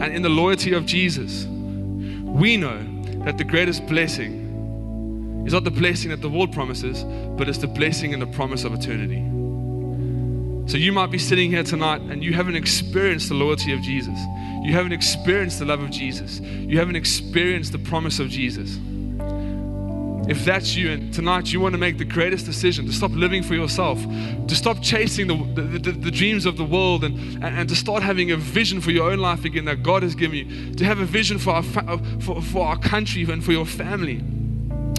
And 0.01 0.15
in 0.15 0.23
the 0.23 0.29
loyalty 0.29 0.73
of 0.73 0.87
Jesus, 0.87 1.47
we 1.47 2.57
know 2.57 2.79
that 3.25 3.39
the 3.39 3.45
greatest 3.45 3.87
blessing 3.87 5.45
is 5.47 5.53
not 5.53 5.65
the 5.65 5.71
blessing 5.71 6.11
that 6.11 6.21
the 6.21 6.29
world 6.29 6.53
promises, 6.53 7.05
but 7.37 7.49
it's 7.49 7.59
the 7.59 7.67
blessing 7.67 8.13
and 8.13 8.21
the 8.21 8.27
promise 8.27 8.65
of 8.65 8.75
eternity. 8.75 9.23
So 10.71 10.77
you 10.77 10.93
might 10.93 11.13
be 11.13 11.19
sitting 11.19 11.51
here 11.51 11.63
tonight 11.63 12.01
and 12.01 12.25
you 12.25 12.33
haven't 12.33 12.57
experienced 12.57 13.29
the 13.29 13.37
loyalty 13.37 13.73
of 13.73 13.81
Jesus. 13.83 14.19
You 14.65 14.73
haven't 14.73 14.93
experienced 14.93 15.61
the 15.61 15.65
love 15.65 15.81
of 15.81 15.91
Jesus. 15.91 16.41
You 16.41 16.79
haven't 16.79 16.97
experienced 16.97 17.71
the 17.71 17.79
promise 17.79 18.19
of 18.19 18.29
Jesus. 18.29 18.77
If 20.29 20.45
that's 20.45 20.75
you, 20.75 20.91
and 20.91 21.15
tonight 21.15 21.53
you 21.53 21.61
want 21.61 21.75
to 21.75 21.79
make 21.79 21.99
the 21.99 22.05
greatest 22.05 22.47
decision 22.47 22.87
to 22.87 22.93
stop 22.93 23.13
living 23.13 23.45
for 23.45 23.55
yourself, 23.55 24.03
to 24.03 24.57
stop 24.57 24.83
chasing 24.83 25.29
the, 25.29 25.37
the, 25.55 25.79
the, 25.79 25.93
the 25.93 26.11
dreams 26.11 26.47
of 26.47 26.57
the 26.57 26.65
world, 26.65 27.05
and, 27.05 27.45
and, 27.45 27.69
to 27.69 27.77
start 27.77 28.03
having 28.03 28.33
a 28.33 28.37
vision 28.37 28.81
for 28.81 28.91
your 28.91 29.09
own 29.11 29.21
life 29.21 29.45
again 29.45 29.67
that 29.67 29.85
God 29.85 30.03
has 30.03 30.17
given 30.17 30.39
you, 30.39 30.75
to 30.75 30.85
have 30.85 30.99
a 30.99 31.05
vision 31.05 31.39
for 31.39 31.51
our, 31.51 31.63
uh, 31.77 31.99
for, 32.21 32.43
for 32.43 32.67
our 32.67 32.77
country 32.77 33.23
and 33.23 33.45
for 33.45 33.53
your 33.53 33.67
family. 33.67 34.21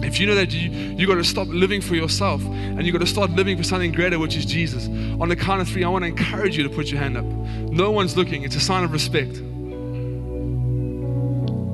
If 0.02 0.20
you 0.20 0.28
know 0.28 0.36
that 0.36 0.54
you, 0.54 0.70
you 0.70 1.06
got 1.08 1.16
to 1.16 1.24
stop 1.24 1.48
living 1.48 1.82
for 1.82 1.96
yourself 1.96 2.42
and 2.46 2.86
you 2.86 2.94
got 2.94 3.00
to 3.00 3.08
start 3.08 3.32
living 3.32 3.58
for 3.58 3.64
something 3.64 3.92
greater, 3.92 4.20
which 4.20 4.38
is 4.38 4.46
Jesus, 4.46 4.88
on 5.20 5.28
the 5.28 5.36
count 5.36 5.60
of 5.60 5.68
three, 5.68 5.84
I 5.84 5.90
want 5.90 6.04
to 6.04 6.08
encourage 6.08 6.56
you 6.56 6.64
to 6.64 6.70
put 6.70 6.90
your 6.90 7.02
hand 7.02 7.18
up. 7.18 7.26
No 7.26 7.92
one's 7.92 8.16
looking, 8.16 8.44
it's 8.44 8.56
a 8.56 8.62
sign 8.62 8.86
of 8.86 8.94
respect. 8.94 9.42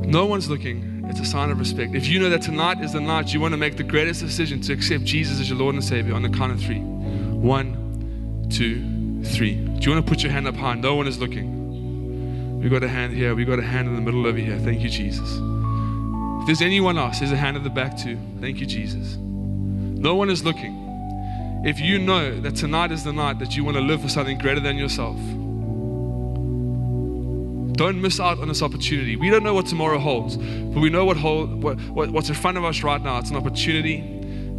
No 0.08 0.26
one's 0.26 0.50
looking, 0.50 0.93
it's 1.06 1.20
a 1.20 1.26
sign 1.26 1.50
of 1.50 1.60
respect. 1.60 1.96
If 1.96 2.08
you 2.08 2.20
know 2.20 2.30
that 2.30 2.42
tonight 2.42 2.82
is 2.82 2.94
the 2.94 3.02
night 3.02 3.34
you 3.34 3.40
want 3.40 3.54
to 3.54 3.58
make 3.58 3.78
the 3.78 3.84
greatest 3.84 4.22
decision 4.22 4.62
to 4.62 4.74
accept 4.74 5.04
Jesus 5.04 5.40
as 5.40 5.50
your 5.50 5.58
Lord 5.60 5.76
and 5.76 5.84
Savior, 5.84 6.16
on 6.16 6.22
the 6.22 6.30
count 6.30 6.52
of 6.52 6.60
three 6.60 6.80
one, 6.80 8.48
two, 8.50 9.24
three. 9.26 9.56
Do 9.56 9.82
you 9.82 9.92
want 9.92 10.06
to 10.06 10.10
put 10.10 10.24
your 10.24 10.32
hand 10.32 10.48
up 10.48 10.56
high? 10.56 10.76
No 10.76 10.96
one 10.96 11.08
is 11.08 11.20
looking. 11.20 12.62
We 12.62 12.70
got 12.70 12.84
a 12.84 12.88
hand 12.88 13.14
here, 13.14 13.36
we 13.36 13.44
got 13.44 13.60
a 13.60 13.64
hand 13.64 13.90
in 13.90 13.96
the 13.96 14.02
middle 14.02 14.26
over 14.26 14.38
here. 14.38 14.58
Thank 14.60 14.82
you, 14.82 14.90
Jesus. 14.90 15.30
If 16.42 16.48
there's 16.48 16.62
anyone 16.62 16.98
else, 16.98 17.20
there's 17.20 17.34
a 17.34 17.38
hand 17.38 17.58
at 17.58 17.64
the 17.64 17.70
back 17.70 17.98
too. 17.98 18.18
Thank 18.40 18.60
you, 18.60 18.66
Jesus. 18.66 19.18
No 19.18 20.16
one 20.16 20.30
is 20.30 20.46
looking. 20.46 20.80
If 21.66 21.80
you 21.80 22.00
know 22.00 22.40
that 22.42 22.56
tonight 22.56 22.92
is 22.92 23.04
the 23.04 23.14
night 23.14 23.40
that 23.40 23.56
you 23.56 23.64
want 23.66 23.76
to 23.76 23.82
live 23.82 24.02
for 24.02 24.10
something 24.10 24.38
greater 24.38 24.60
than 24.60 24.78
yourself, 24.78 25.18
don't 27.74 28.02
miss 28.02 28.20
out 28.20 28.40
on 28.40 28.48
this 28.48 28.62
opportunity. 28.62 29.16
We 29.16 29.30
don't 29.30 29.44
know 29.44 29.54
what 29.54 29.66
tomorrow 29.66 30.00
holds, 30.00 30.38
but 30.38 30.80
we 30.80 30.90
know 30.90 31.06
what, 31.06 31.18
hold, 31.18 31.64
what, 31.64 31.80
what, 31.90 32.12
what's 32.12 32.30
in 32.30 32.36
front 32.36 32.58
of 32.58 32.64
us 32.64 32.84
right 32.84 33.02
now. 33.02 33.18
It's 33.20 33.30
an 33.30 33.36
opportunity 33.36 34.02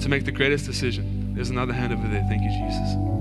to 0.01 0.09
make 0.09 0.25
the 0.25 0.33
greatest 0.33 0.67
decision. 0.67 1.35
There's 1.35 1.51
another 1.51 1.73
hand 1.73 1.93
over 1.93 2.07
there. 2.09 2.25
Thank 2.29 2.43
you, 2.43 2.51
Jesus. 2.51 3.15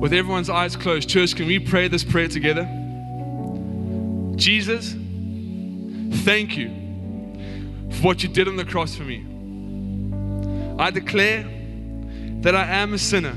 With 0.00 0.12
everyone's 0.12 0.50
eyes 0.50 0.74
closed, 0.74 1.08
church, 1.08 1.36
can 1.36 1.46
we 1.46 1.58
pray 1.58 1.86
this 1.88 2.02
prayer 2.02 2.28
together? 2.28 2.68
Jesus, 4.36 4.94
thank 6.24 6.56
you 6.56 6.70
for 7.90 8.06
what 8.06 8.22
you 8.22 8.28
did 8.28 8.48
on 8.48 8.56
the 8.56 8.64
cross 8.64 8.96
for 8.96 9.04
me. 9.04 9.24
I 10.78 10.90
declare 10.90 11.44
that 12.40 12.56
I 12.56 12.64
am 12.66 12.94
a 12.94 12.98
sinner. 12.98 13.36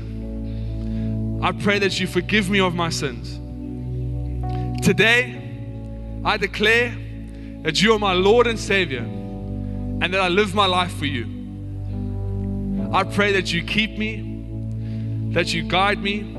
I 1.46 1.52
pray 1.52 1.78
that 1.78 2.00
you 2.00 2.08
forgive 2.08 2.50
me 2.50 2.58
of 2.58 2.74
my 2.74 2.88
sins. 2.88 3.38
Today, 4.84 5.40
I 6.24 6.36
declare 6.38 6.92
that 7.62 7.80
you 7.80 7.92
are 7.92 8.00
my 8.00 8.14
Lord 8.14 8.48
and 8.48 8.58
Savior 8.58 9.02
and 9.02 10.12
that 10.12 10.20
I 10.20 10.26
live 10.26 10.56
my 10.56 10.66
life 10.66 10.92
for 10.92 11.06
you. 11.06 12.90
I 12.92 13.04
pray 13.04 13.30
that 13.30 13.52
you 13.52 13.62
keep 13.62 13.96
me, 13.96 15.30
that 15.34 15.54
you 15.54 15.62
guide 15.62 16.02
me, 16.02 16.36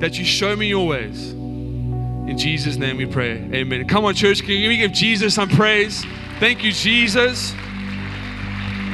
that 0.00 0.18
you 0.18 0.24
show 0.24 0.56
me 0.56 0.66
your 0.66 0.88
ways. 0.88 1.30
In 1.30 2.36
Jesus' 2.36 2.74
name 2.74 2.96
we 2.96 3.06
pray. 3.06 3.34
Amen. 3.52 3.86
Come 3.86 4.04
on, 4.04 4.14
church. 4.16 4.40
Can 4.40 4.48
we 4.48 4.78
give 4.78 4.90
Jesus 4.90 5.32
some 5.36 5.48
praise? 5.48 6.04
Thank 6.40 6.64
you, 6.64 6.72
Jesus. 6.72 7.54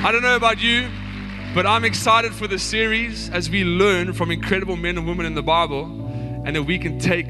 I 0.03 0.11
don't 0.13 0.21
know 0.21 0.37
about 0.37 0.61
you, 0.61 0.91
but 1.55 1.67
I'm 1.67 1.85
excited 1.85 2.33
for 2.33 2.47
the 2.47 2.59
series 2.59 3.29
as 3.31 3.51
we 3.51 3.65
learn 3.65 4.13
from 4.13 4.31
incredible 4.31 4.77
men 4.77 4.97
and 4.97 5.07
women 5.07 5.27
in 5.27 5.35
the 5.35 5.43
Bible 5.43 5.85
and 6.45 6.55
that 6.55 6.63
we 6.63 6.79
can 6.79 6.99
take 6.99 7.27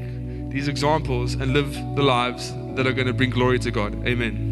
these 0.49 0.67
examples 0.67 1.33
and 1.33 1.53
live 1.53 1.73
the 1.95 2.03
lives 2.03 2.53
that 2.75 2.85
are 2.85 2.93
going 2.93 3.07
to 3.07 3.13
bring 3.13 3.31
glory 3.31 3.57
to 3.59 3.71
God. 3.71 3.95
Amen. 4.05 4.51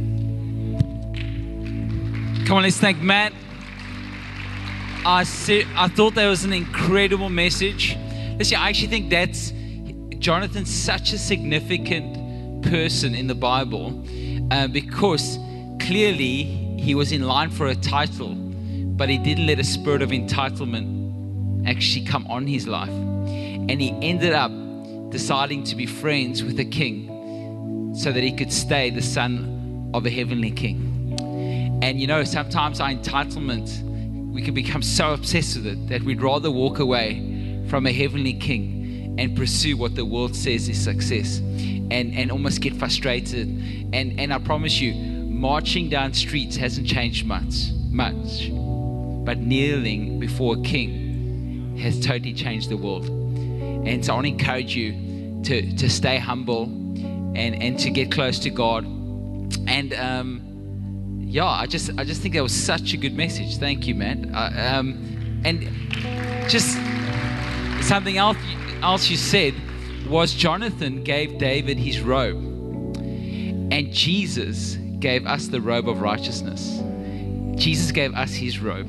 Come 2.47 2.57
on, 2.57 2.63
let's 2.63 2.77
thank 2.77 2.99
Matt. 2.99 3.31
I, 5.05 5.23
see, 5.23 5.65
I 5.75 5.87
thought 5.87 6.15
that 6.15 6.27
was 6.27 6.43
an 6.43 6.53
incredible 6.53 7.29
message. 7.29 7.95
Listen, 8.37 8.57
I 8.57 8.69
actually 8.69 8.87
think 8.87 9.11
that's 9.11 9.53
Jonathan's 10.17 10.73
such 10.73 11.13
a 11.13 11.17
significant 11.17 12.63
person 12.63 13.13
in 13.13 13.27
the 13.27 13.35
Bible 13.35 14.03
uh, 14.51 14.67
because 14.67 15.37
clearly 15.79 16.43
he 16.77 16.95
was 16.95 17.11
in 17.11 17.21
line 17.21 17.51
for 17.51 17.67
a 17.67 17.75
title, 17.75 18.35
but 18.99 19.07
he 19.07 19.17
didn't 19.17 19.47
let 19.47 19.59
a 19.59 19.63
spirit 19.63 20.01
of 20.01 20.09
entitlement 20.09 21.65
actually 21.65 22.05
come 22.05 22.27
on 22.27 22.45
his 22.45 22.67
life. 22.67 22.89
And 22.89 23.81
he 23.81 23.97
ended 24.01 24.33
up 24.33 24.51
deciding 25.09 25.63
to 25.63 25.75
be 25.77 25.85
friends 25.85 26.43
with 26.43 26.59
a 26.59 26.65
king 26.65 27.95
so 27.95 28.11
that 28.11 28.21
he 28.21 28.33
could 28.33 28.51
stay 28.51 28.89
the 28.89 29.01
son 29.01 29.89
of 29.93 30.05
a 30.05 30.09
heavenly 30.09 30.51
king. 30.51 31.17
And 31.81 32.01
you 32.01 32.07
know, 32.07 32.25
sometimes 32.25 32.81
our 32.81 32.89
entitlement, 32.89 33.81
we 34.33 34.41
can 34.41 34.53
become 34.53 34.81
so 34.81 35.13
obsessed 35.13 35.55
with 35.55 35.67
it 35.67 35.87
that 35.87 36.03
we'd 36.03 36.21
rather 36.21 36.51
walk 36.51 36.79
away 36.79 37.63
from 37.69 37.87
a 37.87 37.93
heavenly 37.93 38.33
king 38.33 39.15
and 39.17 39.33
pursue 39.33 39.77
what 39.77 39.95
the 39.95 40.03
world 40.03 40.35
says 40.35 40.67
is 40.67 40.77
success 40.77 41.37
and, 41.37 42.13
and 42.13 42.33
almost 42.33 42.59
get 42.59 42.75
frustrated. 42.75 43.47
And, 43.93 44.19
and 44.19 44.33
I 44.33 44.39
promise 44.39 44.81
you, 44.81 44.93
marching 44.93 45.87
down 45.87 46.13
streets 46.13 46.57
hasn't 46.57 46.85
changed 46.85 47.25
much, 47.25 47.69
much. 47.89 48.51
But 49.25 49.37
kneeling 49.37 50.19
before 50.19 50.55
a 50.57 50.61
king 50.61 51.77
has 51.77 51.99
totally 51.99 52.33
changed 52.33 52.69
the 52.69 52.77
world. 52.77 53.05
And 53.07 54.05
so 54.05 54.13
I 54.13 54.15
want 54.15 54.25
to 54.25 54.31
encourage 54.31 54.75
you 54.75 55.41
to, 55.43 55.75
to 55.77 55.89
stay 55.89 56.17
humble 56.17 56.63
and, 56.63 57.61
and 57.61 57.79
to 57.79 57.89
get 57.89 58.11
close 58.11 58.39
to 58.39 58.49
God. 58.49 58.85
And 59.67 59.93
um, 59.93 60.49
yeah, 61.21 61.45
I 61.45 61.67
just 61.67 61.91
I 61.97 62.03
just 62.03 62.21
think 62.21 62.33
that 62.33 62.43
was 62.43 62.55
such 62.55 62.93
a 62.93 62.97
good 62.97 63.15
message. 63.15 63.57
Thank 63.57 63.87
you, 63.87 63.95
Matt. 63.95 64.17
Uh, 64.33 64.77
um, 64.77 65.41
and 65.45 65.61
just 66.49 66.73
something 67.87 68.17
else 68.17 68.37
else 68.81 69.09
you 69.09 69.17
said 69.17 69.53
was 70.07 70.33
Jonathan 70.33 71.03
gave 71.03 71.37
David 71.37 71.77
his 71.77 72.01
robe, 72.01 72.43
and 72.97 73.93
Jesus 73.93 74.75
gave 74.99 75.27
us 75.27 75.47
the 75.47 75.61
robe 75.61 75.87
of 75.87 76.01
righteousness. 76.01 76.81
Jesus 77.55 77.91
gave 77.91 78.13
us 78.15 78.33
his 78.33 78.59
robe. 78.59 78.87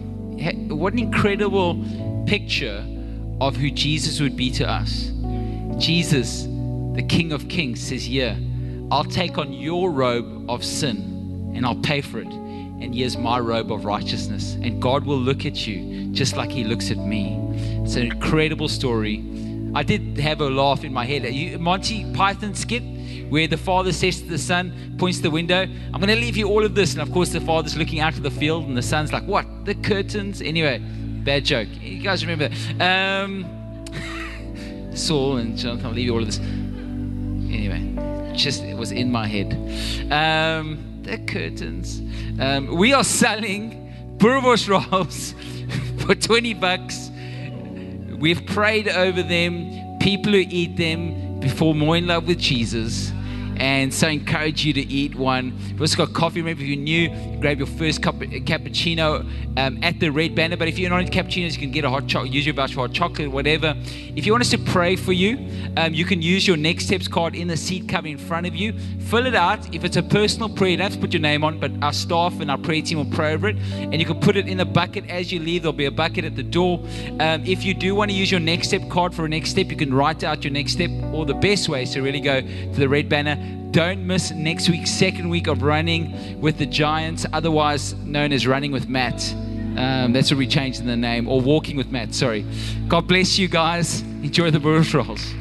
What 0.68 0.92
an 0.92 0.98
incredible 0.98 1.84
picture 2.26 2.84
of 3.40 3.56
who 3.56 3.70
Jesus 3.70 4.20
would 4.20 4.36
be 4.36 4.50
to 4.52 4.68
us. 4.68 5.12
Jesus, 5.78 6.44
the 6.94 7.04
King 7.08 7.32
of 7.32 7.48
Kings, 7.48 7.80
says, 7.80 8.08
Yeah, 8.08 8.36
I'll 8.90 9.04
take 9.04 9.38
on 9.38 9.52
your 9.52 9.90
robe 9.90 10.50
of 10.50 10.64
sin 10.64 11.52
and 11.54 11.64
I'll 11.64 11.76
pay 11.76 12.00
for 12.00 12.18
it. 12.18 12.26
And 12.26 12.94
here's 12.94 13.16
my 13.16 13.38
robe 13.38 13.70
of 13.70 13.84
righteousness. 13.84 14.54
And 14.54 14.80
God 14.80 15.04
will 15.04 15.18
look 15.18 15.44
at 15.44 15.66
you 15.66 16.10
just 16.12 16.36
like 16.36 16.50
he 16.50 16.64
looks 16.64 16.90
at 16.90 16.98
me. 16.98 17.38
It's 17.84 17.96
an 17.96 18.02
incredible 18.02 18.68
story 18.68 19.22
I 19.74 19.84
did 19.84 20.18
have 20.18 20.40
a 20.40 20.50
laugh 20.50 20.84
in 20.84 20.92
my 20.92 21.04
head. 21.04 21.22
You, 21.32 21.58
Monty 21.58 22.12
Python 22.12 22.54
skit 22.54 22.82
where 23.30 23.46
the 23.46 23.56
father 23.56 23.92
says 23.92 24.20
to 24.20 24.28
the 24.28 24.38
son, 24.38 24.96
points 24.98 25.18
to 25.18 25.22
the 25.22 25.30
window, 25.30 25.62
I'm 25.62 26.00
going 26.00 26.08
to 26.08 26.16
leave 26.16 26.36
you 26.36 26.48
all 26.48 26.64
of 26.64 26.74
this. 26.74 26.92
And 26.92 27.02
of 27.02 27.10
course, 27.10 27.30
the 27.30 27.40
father's 27.40 27.76
looking 27.76 28.00
out 28.00 28.14
to 28.14 28.20
the 28.20 28.30
field, 28.30 28.66
and 28.66 28.76
the 28.76 28.82
son's 28.82 29.12
like, 29.12 29.24
What? 29.24 29.64
The 29.64 29.74
curtains? 29.74 30.42
Anyway, 30.42 30.78
bad 30.78 31.44
joke. 31.44 31.68
You 31.80 32.02
guys 32.02 32.26
remember? 32.26 32.54
Um, 32.82 33.46
Saul 34.94 35.38
and 35.38 35.56
Jonathan, 35.56 35.86
I'll 35.86 35.92
leave 35.92 36.06
you 36.06 36.12
all 36.12 36.20
of 36.20 36.26
this. 36.26 36.38
Anyway, 36.38 38.34
just 38.36 38.62
it 38.62 38.76
was 38.76 38.92
in 38.92 39.10
my 39.10 39.26
head. 39.26 39.52
Um, 40.12 41.00
the 41.02 41.18
curtains. 41.18 42.02
Um, 42.38 42.76
we 42.76 42.92
are 42.92 43.04
selling 43.04 43.86
Boerewors 44.18 44.68
rolls 44.68 45.34
for 46.04 46.14
20 46.14 46.54
bucks 46.54 47.10
We've 48.20 48.44
prayed 48.44 48.86
over 48.86 49.22
them. 49.22 49.98
People 49.98 50.32
who 50.32 50.44
eat 50.50 50.76
them 50.76 51.40
before 51.40 51.74
more 51.74 51.96
in 51.96 52.06
love 52.06 52.26
with 52.28 52.38
Jesus. 52.38 53.12
And 53.60 53.92
so 53.92 54.08
I 54.08 54.12
encourage 54.12 54.64
you 54.64 54.72
to 54.72 54.80
eat 54.80 55.14
one. 55.14 55.54
We've 55.72 55.82
also 55.82 56.06
got 56.06 56.14
coffee. 56.14 56.40
Remember, 56.40 56.62
if 56.62 56.68
you're 56.68 56.78
new, 56.78 57.10
grab 57.40 57.58
your 57.58 57.66
first 57.66 58.02
cup 58.02 58.16
cappuccino 58.16 59.20
um, 59.58 59.78
at 59.82 60.00
the 60.00 60.08
Red 60.10 60.34
Banner. 60.34 60.56
But 60.56 60.68
if 60.68 60.78
you're 60.78 60.88
not 60.88 61.00
into 61.00 61.12
cappuccinos, 61.12 61.52
you 61.52 61.58
can 61.58 61.70
get 61.70 61.84
a 61.84 61.90
hot 61.90 62.06
chocolate, 62.06 62.32
use 62.32 62.46
your 62.46 62.54
voucher 62.54 62.74
for 62.74 62.80
hot 62.80 62.92
chocolate, 62.92 63.30
whatever. 63.30 63.76
If 64.16 64.24
you 64.24 64.32
want 64.32 64.42
us 64.42 64.50
to 64.50 64.58
pray 64.58 64.96
for 64.96 65.12
you, 65.12 65.46
um, 65.76 65.92
you 65.92 66.06
can 66.06 66.22
use 66.22 66.48
your 66.48 66.56
Next 66.56 66.86
Steps 66.86 67.06
card 67.06 67.34
in 67.34 67.48
the 67.48 67.56
seat 67.56 67.86
cover 67.86 68.08
in 68.08 68.16
front 68.16 68.46
of 68.46 68.56
you. 68.56 68.72
Fill 69.00 69.26
it 69.26 69.34
out. 69.34 69.74
If 69.74 69.84
it's 69.84 69.96
a 69.96 70.02
personal 70.02 70.48
prayer, 70.48 70.70
you 70.70 70.76
don't 70.78 70.84
have 70.84 70.94
to 70.94 70.98
put 71.00 71.12
your 71.12 71.20
name 71.20 71.44
on, 71.44 71.60
but 71.60 71.70
our 71.82 71.92
staff 71.92 72.40
and 72.40 72.50
our 72.50 72.58
prayer 72.58 72.80
team 72.80 72.96
will 72.96 73.14
pray 73.14 73.34
over 73.34 73.48
it. 73.48 73.56
And 73.72 74.00
you 74.00 74.06
can 74.06 74.20
put 74.20 74.36
it 74.36 74.48
in 74.48 74.56
the 74.56 74.64
bucket 74.64 75.08
as 75.10 75.30
you 75.30 75.38
leave. 75.38 75.62
There'll 75.62 75.74
be 75.74 75.84
a 75.84 75.90
bucket 75.90 76.24
at 76.24 76.34
the 76.34 76.42
door. 76.42 76.80
Um, 77.20 77.44
if 77.44 77.62
you 77.64 77.74
do 77.74 77.94
want 77.94 78.10
to 78.10 78.16
use 78.16 78.30
your 78.30 78.40
Next 78.40 78.68
Step 78.68 78.88
card 78.88 79.14
for 79.14 79.26
a 79.26 79.28
next 79.28 79.50
step, 79.50 79.70
you 79.70 79.76
can 79.76 79.92
write 79.92 80.24
out 80.24 80.44
your 80.44 80.52
next 80.52 80.72
step. 80.72 80.90
Or 81.12 81.26
the 81.26 81.34
best 81.34 81.68
way 81.68 81.82
is 81.82 81.92
to 81.92 82.00
really 82.00 82.20
go 82.20 82.40
to 82.40 82.74
the 82.74 82.88
Red 82.88 83.08
Banner 83.08 83.36
don't 83.70 84.06
miss 84.06 84.32
next 84.32 84.68
week's 84.68 84.90
second 84.90 85.28
week 85.28 85.46
of 85.46 85.62
running 85.62 86.40
with 86.40 86.58
the 86.58 86.66
Giants, 86.66 87.24
otherwise 87.32 87.94
known 87.94 88.32
as 88.32 88.46
Running 88.46 88.72
with 88.72 88.88
Matt. 88.88 89.32
Um, 89.76 90.12
that's 90.12 90.30
what 90.30 90.38
we 90.38 90.46
changed 90.48 90.80
in 90.80 90.86
the 90.86 90.96
name, 90.96 91.28
or 91.28 91.40
Walking 91.40 91.76
with 91.76 91.90
Matt, 91.90 92.12
sorry. 92.14 92.44
God 92.88 93.06
bless 93.06 93.38
you 93.38 93.46
guys. 93.46 94.02
Enjoy 94.22 94.50
the 94.50 94.58
Rolls. 94.92 95.39